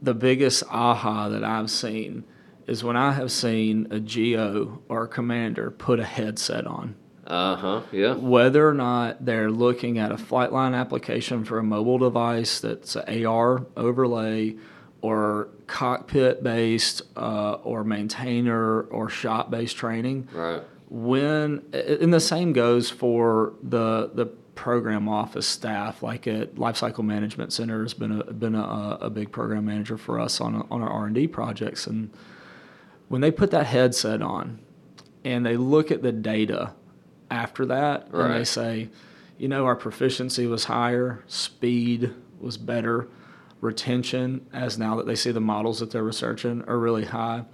the 0.00 0.14
biggest 0.14 0.64
aha 0.70 1.28
that 1.28 1.44
I've 1.44 1.70
seen 1.70 2.24
is 2.66 2.82
when 2.82 2.96
I 2.96 3.12
have 3.12 3.30
seen 3.30 3.88
a 3.90 4.00
GO 4.00 4.82
or 4.88 5.04
a 5.04 5.08
commander 5.08 5.70
put 5.70 6.00
a 6.00 6.04
headset 6.04 6.66
on 6.66 6.96
uh 7.26 7.56
huh. 7.56 7.82
Yeah. 7.90 8.14
Whether 8.14 8.68
or 8.68 8.74
not 8.74 9.24
they're 9.24 9.50
looking 9.50 9.98
at 9.98 10.12
a 10.12 10.16
Flightline 10.16 10.74
application 10.74 11.44
for 11.44 11.58
a 11.58 11.62
mobile 11.62 11.98
device 11.98 12.60
that's 12.60 12.96
an 12.96 13.24
AR 13.26 13.66
overlay, 13.76 14.56
or 15.00 15.48
cockpit 15.66 16.42
based, 16.42 17.02
uh, 17.16 17.54
or 17.62 17.84
maintainer 17.84 18.82
or 18.82 19.08
shop 19.08 19.50
based 19.50 19.76
training. 19.76 20.28
Right. 20.32 20.62
When 20.90 21.62
and 21.72 22.12
the 22.12 22.20
same 22.20 22.52
goes 22.52 22.90
for 22.90 23.54
the 23.62 24.10
the 24.12 24.26
program 24.54 25.08
office 25.08 25.46
staff, 25.46 26.02
like 26.02 26.26
at 26.26 26.56
Lifecycle 26.56 27.04
Management 27.04 27.52
Center 27.54 27.82
has 27.82 27.94
been 27.94 28.20
a 28.20 28.32
been 28.32 28.54
a, 28.54 28.98
a 29.00 29.10
big 29.10 29.32
program 29.32 29.64
manager 29.64 29.96
for 29.96 30.20
us 30.20 30.42
on 30.42 30.66
on 30.70 30.82
our 30.82 30.90
R 30.90 31.06
and 31.06 31.14
D 31.14 31.26
projects, 31.26 31.86
and 31.86 32.10
when 33.14 33.20
they 33.20 33.30
put 33.30 33.52
that 33.52 33.66
headset 33.66 34.20
on, 34.20 34.58
and 35.24 35.46
they 35.46 35.56
look 35.56 35.92
at 35.92 36.02
the 36.02 36.10
data 36.10 36.72
after 37.30 37.64
that 37.66 38.08
right. 38.10 38.24
and 38.24 38.34
they 38.34 38.42
say, 38.42 38.88
you 39.38 39.46
know, 39.46 39.66
our 39.66 39.76
proficiency 39.76 40.48
was 40.48 40.64
higher, 40.64 41.22
speed 41.28 42.12
was 42.40 42.56
better, 42.56 43.06
retention, 43.60 44.44
as 44.52 44.78
now 44.78 44.96
that 44.96 45.06
they 45.06 45.14
see 45.14 45.30
the 45.30 45.40
models 45.40 45.78
that 45.78 45.92
they're 45.92 46.02
researching, 46.02 46.64
are 46.66 46.76
really 46.76 47.04
high. 47.04 47.44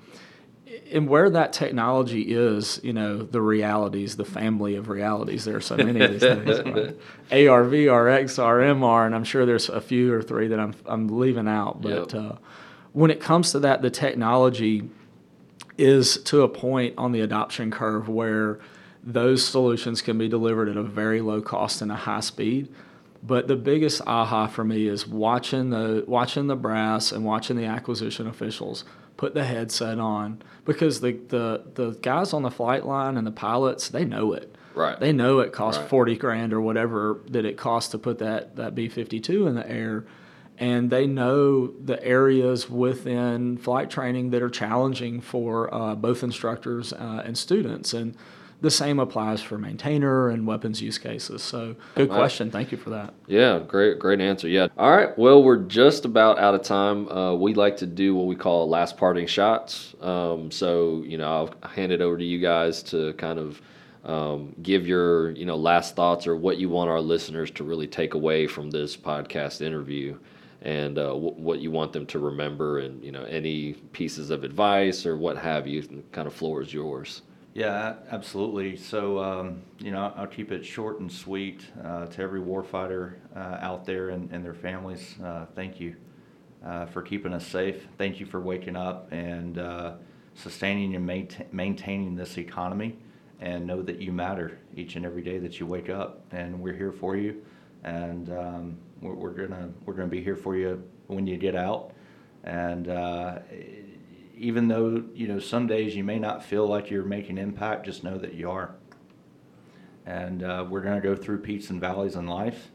And 0.91 1.07
where 1.07 1.29
that 1.29 1.53
technology 1.53 2.35
is, 2.35 2.81
you 2.83 2.95
know, 2.95 3.19
the 3.19 3.43
realities, 3.43 4.17
the 4.17 4.25
family 4.25 4.77
of 4.77 4.89
realities, 4.89 5.45
there 5.45 5.57
are 5.57 5.61
so 5.61 5.77
many 5.77 6.01
of 6.01 6.11
these 6.11 6.23
things. 6.23 6.59
Right? 7.31 7.49
AR, 7.49 7.65
VR, 7.65 8.25
XR, 8.25 8.79
MR, 8.79 9.05
and 9.05 9.15
I'm 9.15 9.25
sure 9.25 9.45
there's 9.45 9.69
a 9.69 9.83
few 9.83 10.11
or 10.11 10.23
three 10.23 10.49
that 10.49 10.59
I'm, 10.59 10.75
I'm 10.87 11.09
leaving 11.21 11.49
out. 11.49 11.83
But 11.83 12.15
yep. 12.15 12.15
uh, 12.15 12.37
when 12.93 13.11
it 13.11 13.21
comes 13.21 13.53
to 13.53 13.59
that, 13.59 13.83
the 13.83 13.91
technology 13.91 14.89
is 15.81 16.19
to 16.25 16.43
a 16.43 16.49
point 16.49 16.95
on 16.99 17.13
the 17.13 17.21
adoption 17.21 17.71
curve 17.71 18.09
where 18.09 18.61
those 19.03 19.45
solutions 19.45 20.03
can 20.03 20.19
be 20.19 20.29
delivered 20.29 20.69
at 20.69 20.77
a 20.77 20.83
very 20.83 21.21
low 21.21 21.41
cost 21.41 21.81
and 21.81 21.91
a 21.91 21.97
high 21.97 22.21
speed. 22.21 22.69
But 23.23 23.49
the 23.49 23.57
biggest 23.57 24.01
aha 24.07 24.47
for 24.47 24.65
me 24.65 24.87
is 24.87 25.07
watching 25.07 25.71
the 25.71 26.05
watching 26.07 26.47
the 26.47 26.57
brass 26.57 27.13
and 27.13 27.25
watching 27.25 27.57
the 27.57 27.67
acquisition 27.67 28.27
officials 28.27 28.85
put 29.17 29.35
the 29.35 29.45
headset 29.45 29.99
on 29.99 30.43
because 30.65 31.03
the, 31.03 31.13
the, 31.29 31.63
the 31.75 31.91
guys 32.01 32.33
on 32.33 32.43
the 32.43 32.51
flight 32.51 32.87
line 32.87 33.19
and 33.19 33.27
the 33.27 33.31
pilots 33.33 33.89
they 33.89 34.07
know 34.07 34.33
it. 34.33 34.57
Right. 34.75 34.99
They 34.99 35.13
know 35.13 35.41
it 35.41 35.53
costs 35.53 35.81
right. 35.81 35.91
forty 35.91 36.17
grand 36.17 36.55
or 36.55 36.61
whatever 36.63 37.21
that 37.29 37.45
it 37.45 37.59
costs 37.59 37.91
to 37.91 37.99
put 37.99 38.19
that 38.21 38.57
that 38.57 38.75
B 38.75 38.89
fifty 38.89 39.21
two 39.21 39.47
in 39.47 39.55
the 39.55 39.69
air, 39.71 40.07
and 40.61 40.91
they 40.91 41.07
know 41.07 41.69
the 41.69 42.03
areas 42.05 42.69
within 42.69 43.57
flight 43.57 43.89
training 43.89 44.31
that 44.31 44.43
are 44.43 44.51
challenging 44.51 45.23
for 45.23 45.73
uh, 45.75 45.95
both 45.95 46.23
instructors 46.23 46.93
uh, 46.93 47.23
and 47.25 47.37
students 47.37 47.95
and 47.95 48.15
the 48.61 48.71
same 48.71 48.99
applies 48.99 49.41
for 49.41 49.57
maintainer 49.57 50.29
and 50.29 50.47
weapons 50.47 50.83
use 50.83 50.99
cases. 50.99 51.43
So, 51.43 51.77
good 51.95 52.11
question. 52.11 52.51
Thank 52.51 52.71
you 52.71 52.77
for 52.77 52.91
that. 52.91 53.15
Yeah, 53.27 53.59
great, 53.67 53.99
great 53.99 54.21
answer. 54.21 54.49
Yeah. 54.49 54.69
All 54.77 54.95
right. 54.95 55.17
Well, 55.19 55.43
we're 55.43 55.63
just 55.63 56.05
about 56.05 56.39
out 56.39 56.55
of 56.55 56.61
time. 56.61 57.09
Uh, 57.09 57.35
we 57.37 57.55
like 57.55 57.79
to 57.79 57.87
do 57.87 58.15
what 58.15 58.27
we 58.27 58.37
call 58.37 58.69
last 58.69 58.99
parting 58.99 59.27
shots. 59.27 59.95
Um, 60.03 60.51
so, 60.51 61.03
you 61.07 61.17
know, 61.17 61.55
I'll 61.63 61.71
hand 61.71 61.91
it 61.91 62.03
over 62.03 62.19
to 62.19 62.25
you 62.25 62.39
guys 62.39 62.83
to 62.83 63.15
kind 63.15 63.39
of 63.39 63.63
um, 64.05 64.55
give 64.63 64.87
your, 64.87 65.31
you 65.31 65.47
know, 65.47 65.57
last 65.57 65.97
thoughts 65.97 66.27
or 66.27 66.37
what 66.37 66.59
you 66.59 66.69
want 66.69 66.91
our 66.91 67.01
listeners 67.01 67.51
to 67.53 67.65
really 67.65 67.87
take 67.87 68.13
away 68.13 68.47
from 68.47 68.71
this 68.71 68.95
podcast 68.95 69.63
interview 69.63 70.19
and 70.63 70.99
uh, 70.99 71.09
w- 71.09 71.35
what 71.35 71.61
you 71.61 71.71
want 71.71 71.93
them 71.93 72.07
to 72.07 72.19
remember 72.19 72.81
and, 72.81 73.03
you 73.03 73.13
know, 73.13 73.25
any 73.25 73.75
pieces 73.93 74.31
of 74.31 74.45
advice 74.45 75.07
or 75.07 75.17
what 75.17 75.37
have 75.37 75.67
you. 75.67 76.05
Kind 76.13 76.27
of 76.27 76.35
floor 76.35 76.63
is 76.63 76.73
yours. 76.73 77.23
Yeah, 77.55 77.95
absolutely. 78.11 78.77
So, 78.77 79.19
um, 79.19 79.63
you 79.79 79.91
know, 79.91 80.13
I'll 80.17 80.27
keep 80.27 80.53
it 80.53 80.65
short 80.65 81.01
and 81.01 81.11
sweet 81.11 81.67
uh, 81.83 82.07
to 82.07 82.23
every 82.23 82.41
warfighter 82.41 83.15
uh, 83.35 83.59
out 83.61 83.85
there 83.85 84.11
and, 84.11 84.31
and 84.31 84.45
their 84.45 84.55
families. 84.55 85.17
Uh, 85.23 85.47
thank 85.57 85.81
you 85.81 85.97
uh, 86.65 86.87
for 86.87 87.03
keeping 87.03 87.33
us 87.33 87.47
safe. 87.47 87.89
Thank 87.99 88.21
you 88.21 88.27
for 88.27 88.41
waking 88.41 88.77
up 88.77 89.11
and 89.11 89.59
uh, 89.59 89.95
sustaining 90.35 90.95
and 90.95 91.05
maintain, 91.05 91.47
maintaining 91.51 92.15
this 92.15 92.39
economy 92.39 92.99
and 93.41 93.67
know 93.67 93.83
that 93.83 93.99
you 93.99 94.13
matter 94.13 94.59
each 94.77 94.97
and 94.97 95.05
every 95.05 95.23
day 95.23 95.39
that 95.39 95.59
you 95.59 95.67
wake 95.67 95.89
up. 95.91 96.23
And 96.31 96.61
we're 96.61 96.77
here 96.77 96.93
for 96.93 97.17
you, 97.17 97.43
and 97.83 98.31
um, 98.31 98.79
we're, 99.01 99.15
we're 99.15 99.31
gonna 99.31 99.71
we're 99.85 99.95
gonna 99.95 100.09
be 100.09 100.23
here 100.23 100.37
for 100.37 100.57
you 100.57 100.83
when 101.07 101.27
you 101.27 101.37
get 101.37 101.55
out. 101.55 101.93
And 102.45 102.89
uh, 102.89 103.39
even 104.37 104.69
though 104.69 105.05
you 105.15 105.29
know 105.29 105.39
some 105.39 105.67
days 105.67 105.95
you 105.95 106.05
may 106.05 106.19
not 106.19 106.45
feel 106.45 106.67
like 106.67 106.91
you're 106.91 107.05
making 107.05 107.39
impact, 107.39 107.87
just 107.87 108.05
know 108.05 108.19
that 108.19 108.35
you 108.35 108.51
are. 108.51 108.75
And 110.07 110.43
uh, 110.43 110.67
we're 110.69 110.81
gonna 110.81 111.01
go 111.01 111.15
through 111.15 111.39
peaks 111.39 111.71
and 111.71 111.81
valleys 111.81 112.17
in 112.17 112.27
life, 112.27 112.71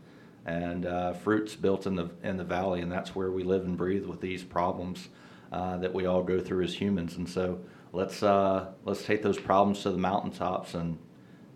and 0.46 0.86
uh, 0.86 1.14
fruits 1.14 1.56
built 1.56 1.88
in 1.88 1.96
the 1.96 2.10
in 2.24 2.38
the 2.38 2.44
valley, 2.44 2.82
and 2.82 2.92
that's 2.92 3.16
where 3.16 3.32
we 3.32 3.44
live 3.44 3.64
and 3.64 3.78
breathe 3.78 4.06
with 4.06 4.22
these 4.22 4.44
problems 4.44 5.10
uh, 5.52 5.78
that 5.78 5.94
we 5.94 6.06
all 6.06 6.24
go 6.24 6.40
through 6.40 6.64
as 6.64 6.74
humans. 6.74 7.18
And 7.18 7.28
so 7.28 7.60
let's 7.92 8.22
uh, 8.24 8.68
let's 8.84 9.04
take 9.04 9.24
those 9.24 9.40
problems 9.40 9.82
to 9.84 9.92
the 9.92 9.98
mountaintops 9.98 10.74
and 10.74 10.98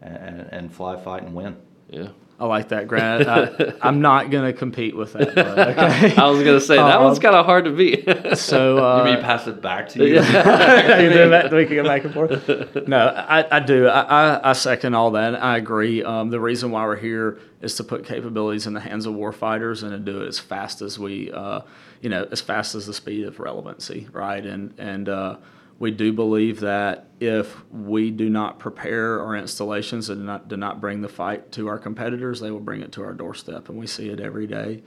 and, 0.02 0.48
and 0.52 0.74
fly, 0.74 0.96
fight, 0.98 1.24
and 1.24 1.34
win. 1.34 1.58
Yeah. 1.90 2.10
I 2.40 2.46
like 2.46 2.70
that, 2.70 2.88
Grant. 2.88 3.28
I, 3.28 3.74
I'm 3.82 4.00
not 4.00 4.32
going 4.32 4.46
to 4.46 4.58
compete 4.58 4.96
with 4.96 5.12
that. 5.14 5.36
But, 5.36 5.60
okay. 5.78 6.16
I 6.16 6.30
was 6.30 6.42
gonna 6.42 6.62
say 6.62 6.78
that 6.78 6.98
Um, 6.98 7.04
one's 7.04 7.20
kind 7.20 7.36
of 7.36 7.46
hard 7.46 7.66
to 7.66 7.72
beat. 7.72 8.08
So 8.38 8.78
uh, 8.78 9.00
you 9.06 9.12
mean 9.14 9.22
pass 9.22 9.46
it 9.48 9.62
back 9.62 9.90
to 9.90 10.00
you? 10.00 10.16
You 10.16 10.22
do 10.22 10.22
that, 10.22 11.52
we 11.52 11.66
can 11.66 11.76
go 11.76 11.84
back 11.84 12.06
and 12.06 12.14
forth. 12.14 12.88
No, 12.88 13.08
I, 13.08 13.58
I 13.58 13.60
do. 13.60 13.88
I, 13.88 14.02
I, 14.02 14.50
I 14.52 14.54
second 14.54 14.94
all 14.94 15.12
that. 15.12 15.36
I 15.42 15.58
agree. 15.58 16.04
Um, 16.04 16.30
the 16.30 16.40
reason 16.40 16.72
why 16.72 16.86
we're 16.86 16.96
here 16.96 17.40
is 17.62 17.76
to 17.76 17.84
put 17.84 18.06
capabilities 18.06 18.68
in 18.68 18.74
the 18.74 18.80
hands 18.80 19.06
of 19.06 19.14
warfighters 19.16 19.84
and 19.84 19.92
to 19.92 20.00
do 20.00 20.22
it 20.22 20.28
as 20.28 20.40
fast 20.40 20.82
as 20.82 20.98
we, 20.98 21.32
uh, 21.32 21.62
you 22.02 22.10
know, 22.10 22.26
as 22.32 22.40
fast 22.40 22.74
as 22.76 22.86
the 22.88 22.94
speed 22.94 23.26
of 23.26 23.40
relevancy, 23.40 24.08
right? 24.14 24.46
And 24.46 24.74
and 24.78 25.10
uh, 25.10 25.36
we 25.80 25.92
do 25.92 26.14
believe 26.14 26.60
that 26.60 27.08
if 27.20 27.64
we 27.72 28.12
do 28.12 28.30
not 28.30 28.60
prepare 28.60 29.22
our 29.22 29.36
installations 29.36 30.10
and 30.10 30.26
not, 30.26 30.48
do 30.48 30.58
not 30.58 30.80
bring 30.80 31.02
the 31.02 31.10
fight 31.10 31.52
to 31.54 31.68
our 31.68 31.80
competitors, 31.80 32.40
they 32.40 32.52
will 32.52 32.60
bring 32.60 32.82
it 32.82 32.92
to 32.94 33.04
our 33.04 33.14
doorstep, 33.14 33.70
and 33.70 33.78
we 33.78 33.88
see 33.88 34.10
it 34.10 34.20
every 34.20 34.46
day 34.46 34.84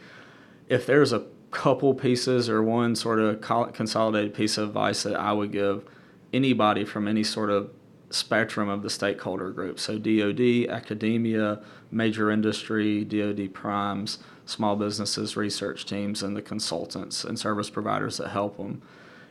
if 0.68 0.86
there's 0.86 1.12
a 1.12 1.24
couple 1.50 1.92
pieces 1.92 2.48
or 2.48 2.62
one 2.62 2.96
sort 2.96 3.18
of 3.18 3.40
consolidated 3.74 4.32
piece 4.32 4.56
of 4.56 4.68
advice 4.68 5.02
that 5.02 5.14
I 5.14 5.32
would 5.32 5.52
give 5.52 5.84
anybody 6.32 6.84
from 6.86 7.06
any 7.06 7.22
sort 7.22 7.50
of 7.50 7.70
spectrum 8.08 8.70
of 8.70 8.82
the 8.82 8.88
stakeholder 8.88 9.50
group, 9.50 9.78
so 9.78 9.98
DoD, 9.98 10.70
academia, 10.70 11.60
major 11.90 12.30
industry, 12.30 13.04
DoD 13.04 13.52
primes, 13.52 14.18
small 14.46 14.76
businesses, 14.76 15.36
research 15.36 15.84
teams, 15.84 16.22
and 16.22 16.34
the 16.34 16.42
consultants 16.42 17.22
and 17.22 17.38
service 17.38 17.68
providers 17.68 18.16
that 18.16 18.28
help 18.28 18.56
them. 18.56 18.80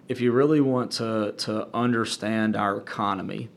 If 0.07 0.19
you 0.19 0.31
really 0.31 0.61
want 0.61 0.91
to, 0.93 1.33
to 1.37 1.67
understand 1.73 2.55
our 2.55 2.77
economy, 2.77 3.49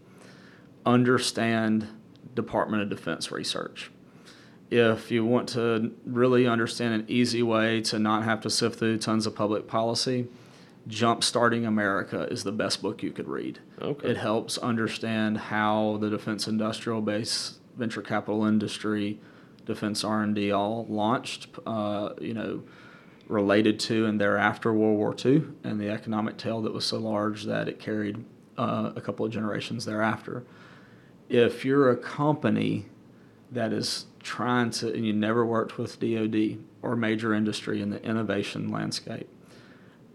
understand 0.87 1.88
Department 2.35 2.83
of 2.83 2.88
Defense 2.88 3.30
research 3.30 3.90
if 4.70 5.11
you 5.11 5.24
want 5.24 5.48
to 5.50 5.92
really 6.04 6.46
understand 6.46 6.94
an 6.94 7.04
easy 7.09 7.42
way 7.42 7.80
to 7.83 7.98
not 7.98 8.24
have 8.24 8.40
to 8.40 8.50
sift 8.50 8.78
through 8.78 8.98
tons 8.98 9.26
of 9.26 9.35
public 9.35 9.68
policy, 9.68 10.26
Jumpstarting 10.88 11.66
America 11.66 12.24
is 12.30 12.44
the 12.44 12.52
best 12.52 12.83
book 12.83 13.02
you 13.02 13.11
could 13.11 13.28
read. 13.28 13.59
Okay. 13.80 14.11
It 14.11 14.16
helps 14.16 14.59
understand 14.59 15.38
how 15.38 15.98
the 16.00 16.11
defense 16.11 16.46
industrial 16.46 17.00
base, 17.00 17.59
venture 17.76 18.02
capital 18.02 18.44
industry, 18.44 19.20
defense 19.64 20.04
R&D 20.04 20.50
all 20.50 20.87
launched, 20.88 21.48
uh, 21.66 22.11
you 22.20 22.35
know, 22.35 22.62
related 23.28 23.80
to 23.80 24.06
and 24.06 24.20
thereafter 24.20 24.72
World 24.72 24.98
War 24.98 25.14
II 25.24 25.44
and 25.62 25.80
the 25.80 25.88
economic 25.88 26.37
tail 26.37 26.62
that 26.62 26.72
was 26.72 26.84
so 26.84 26.98
large 26.98 27.44
that 27.44 27.68
it 27.68 27.78
carried 27.78 28.24
uh, 28.58 28.92
a 28.94 29.00
couple 29.00 29.24
of 29.24 29.32
generations 29.32 29.84
thereafter. 29.84 30.44
If 31.28 31.64
you're 31.64 31.90
a 31.90 31.96
company 31.96 32.87
that 33.50 33.72
is 33.72 34.06
trying 34.22 34.70
to, 34.70 34.92
and 34.92 35.06
you 35.06 35.12
never 35.12 35.44
worked 35.44 35.78
with 35.78 36.00
DoD 36.00 36.58
or 36.82 36.96
major 36.96 37.34
industry 37.34 37.80
in 37.80 37.90
the 37.90 38.02
innovation 38.02 38.70
landscape, 38.70 39.28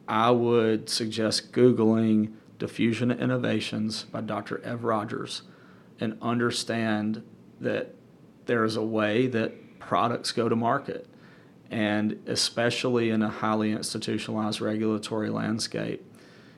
I 0.08 0.32
would 0.32 0.90
suggest 0.90 1.52
Googling 1.52 2.34
Diffusion 2.58 3.12
Innovations 3.12 4.04
by 4.04 4.22
Dr. 4.22 4.62
Ev 4.64 4.84
Rogers 4.84 5.44
and 6.00 6.18
understand 6.22 7.24
that 7.62 7.96
there 8.46 8.64
is 8.64 8.76
a 8.76 8.84
way 8.84 9.28
that 9.28 9.80
products 9.80 10.32
go 10.32 10.50
to 10.50 10.56
market. 10.56 11.08
And 11.72 12.20
especially 12.26 13.10
in 13.10 13.22
a 13.22 13.30
highly 13.30 13.72
institutionalized 13.72 14.60
regulatory 14.60 15.30
landscape, 15.30 16.04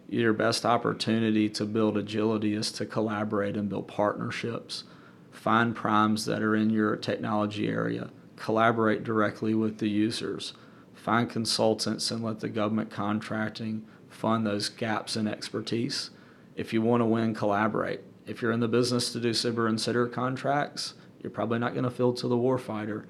your 0.07 0.33
best 0.33 0.65
opportunity 0.65 1.49
to 1.49 1.65
build 1.65 1.97
agility 1.97 2.53
is 2.53 2.71
to 2.73 2.85
collaborate 2.85 3.57
and 3.57 3.69
build 3.69 3.87
partnerships 3.87 4.83
find 5.31 5.75
primes 5.75 6.25
that 6.25 6.43
are 6.43 6.55
in 6.55 6.69
your 6.69 6.95
technology 6.95 7.67
area, 7.67 8.11
collaborate 8.35 9.03
directly 9.03 9.55
with 9.55 9.79
the 9.79 9.89
users, 9.89 10.53
find 10.93 11.29
consultants 11.29 12.11
and 12.11 12.23
let 12.23 12.39
the 12.41 12.49
government 12.49 12.91
contracting 12.91 13.83
fund 14.09 14.45
those 14.45 14.69
gaps 14.69 15.15
in 15.15 15.27
expertise. 15.27 16.11
If 16.55 16.73
you 16.73 16.81
want 16.81 17.01
to 17.01 17.05
win, 17.05 17.33
collaborate. 17.33 18.01
If 18.27 18.41
you're 18.41 18.51
in 18.51 18.59
the 18.59 18.67
business 18.67 19.11
to 19.13 19.19
do 19.19 19.31
SBIR 19.31 19.69
and 19.69 19.79
STTR 19.79 20.11
contracts, 20.11 20.93
you're 21.21 21.31
probably 21.31 21.59
not 21.59 21.73
going 21.73 21.85
to 21.85 21.89
field 21.89 22.17
to 22.17 22.27
the 22.27 22.35
warfighter. 22.35 23.05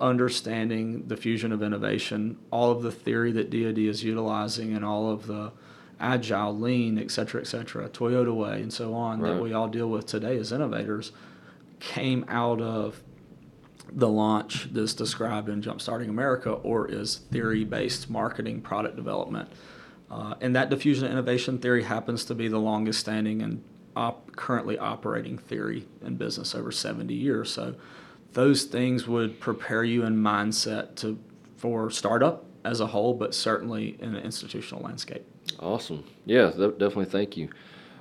Understanding 0.00 1.06
the 1.08 1.16
fusion 1.16 1.52
of 1.52 1.62
innovation, 1.62 2.38
all 2.50 2.70
of 2.70 2.82
the 2.82 2.92
theory 2.92 3.32
that 3.32 3.50
DoD 3.50 3.78
is 3.78 4.02
utilizing, 4.04 4.74
and 4.74 4.84
all 4.84 5.10
of 5.10 5.26
the 5.26 5.52
agile, 6.00 6.56
lean, 6.58 6.98
et 6.98 7.10
cetera, 7.10 7.40
et 7.40 7.46
cetera, 7.46 7.88
Toyota 7.88 8.34
way, 8.34 8.60
and 8.62 8.72
so 8.72 8.94
on 8.94 9.20
Right. 9.20 9.34
that 9.34 9.42
we 9.42 9.52
all 9.52 9.68
deal 9.68 9.88
with 9.88 10.06
today 10.06 10.36
as 10.38 10.52
innovators, 10.52 11.12
came 11.80 12.24
out 12.28 12.60
of 12.60 13.02
the 13.94 14.08
launch 14.08 14.68
that's 14.72 14.94
described 14.94 15.48
in 15.48 15.60
Jumpstarting 15.62 16.08
America 16.08 16.50
or 16.50 16.88
is 16.90 17.16
theory 17.30 17.64
based 17.64 18.08
marketing 18.08 18.60
product 18.60 18.96
development. 18.96 19.48
Uh, 20.10 20.34
and 20.40 20.54
that 20.56 20.70
diffusion 20.70 21.04
of 21.06 21.12
innovation 21.12 21.58
theory 21.58 21.82
happens 21.82 22.24
to 22.26 22.34
be 22.34 22.46
the 22.48 22.58
longest 22.58 23.00
standing 23.00 23.42
and 23.42 23.62
op- 23.96 24.34
currently 24.36 24.78
operating 24.78 25.38
theory 25.38 25.86
in 26.04 26.16
business 26.16 26.54
over 26.54 26.70
70 26.70 27.12
years. 27.14 27.50
So 27.50 27.74
those 28.32 28.64
things 28.64 29.06
would 29.06 29.40
prepare 29.40 29.84
you 29.84 30.04
in 30.04 30.16
mindset 30.16 30.94
to 30.96 31.18
for 31.56 31.90
startup 31.90 32.44
as 32.64 32.80
a 32.80 32.86
whole, 32.86 33.14
but 33.14 33.34
certainly 33.34 33.96
in 34.00 34.14
an 34.14 34.24
institutional 34.24 34.82
landscape. 34.82 35.24
Awesome. 35.60 36.04
Yeah, 36.26 36.50
de- 36.50 36.72
definitely. 36.72 37.04
Thank 37.06 37.36
you. 37.36 37.50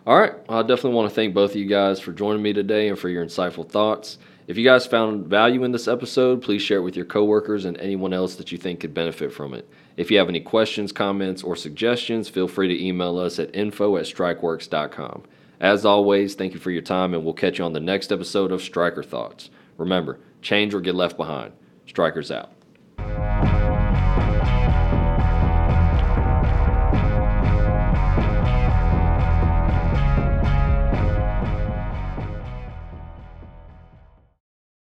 All 0.08 0.20
right. 0.20 0.34
I 0.50 0.62
definitely 0.62 0.94
want 0.94 1.10
to 1.10 1.16
thank 1.16 1.34
both 1.36 1.52
of 1.52 1.58
you 1.58 1.68
guys 1.68 2.00
for 2.00 2.12
joining 2.12 2.42
me 2.42 2.54
today 2.54 2.88
and 2.88 2.98
for 2.98 3.08
your 3.08 3.24
insightful 3.24 3.68
thoughts. 3.68 4.18
If 4.48 4.58
you 4.58 4.66
guys 4.66 4.88
found 4.88 5.28
value 5.28 5.64
in 5.64 5.72
this 5.72 5.88
episode, 5.88 6.42
please 6.42 6.62
share 6.62 6.80
it 6.80 6.84
with 6.84 6.96
your 6.96 7.06
coworkers 7.06 7.66
and 7.66 7.78
anyone 7.78 8.12
else 8.14 8.36
that 8.36 8.52
you 8.52 8.58
think 8.58 8.80
could 8.80 8.94
benefit 8.94 9.32
from 9.32 9.54
it. 9.54 9.70
If 9.98 10.10
you 10.10 10.18
have 10.18 10.30
any 10.30 10.40
questions, 10.40 10.92
comments, 10.92 11.44
or 11.44 11.56
suggestions, 11.56 12.28
feel 12.30 12.48
free 12.48 12.68
to 12.68 12.84
email 12.84 13.20
us 13.20 13.38
at 13.38 13.56
info 13.56 13.98
at 13.98 14.06
strikeworks.com. 14.06 15.24
As 15.60 15.86
always, 15.86 16.34
thank 16.34 16.54
you 16.54 16.60
for 16.60 16.72
your 16.72 16.82
time, 16.82 17.14
and 17.14 17.24
we'll 17.24 17.36
catch 17.36 17.60
you 17.60 17.66
on 17.66 17.74
the 17.74 17.80
next 17.80 18.12
episode 18.12 18.52
of 18.52 18.64
Striker 18.64 19.04
Thoughts. 19.04 19.52
Remember, 19.82 20.20
change 20.42 20.74
or 20.74 20.80
get 20.80 20.96
left 20.96 21.18
behind. 21.18 21.54
Strikers 21.88 22.32
out. 22.32 22.52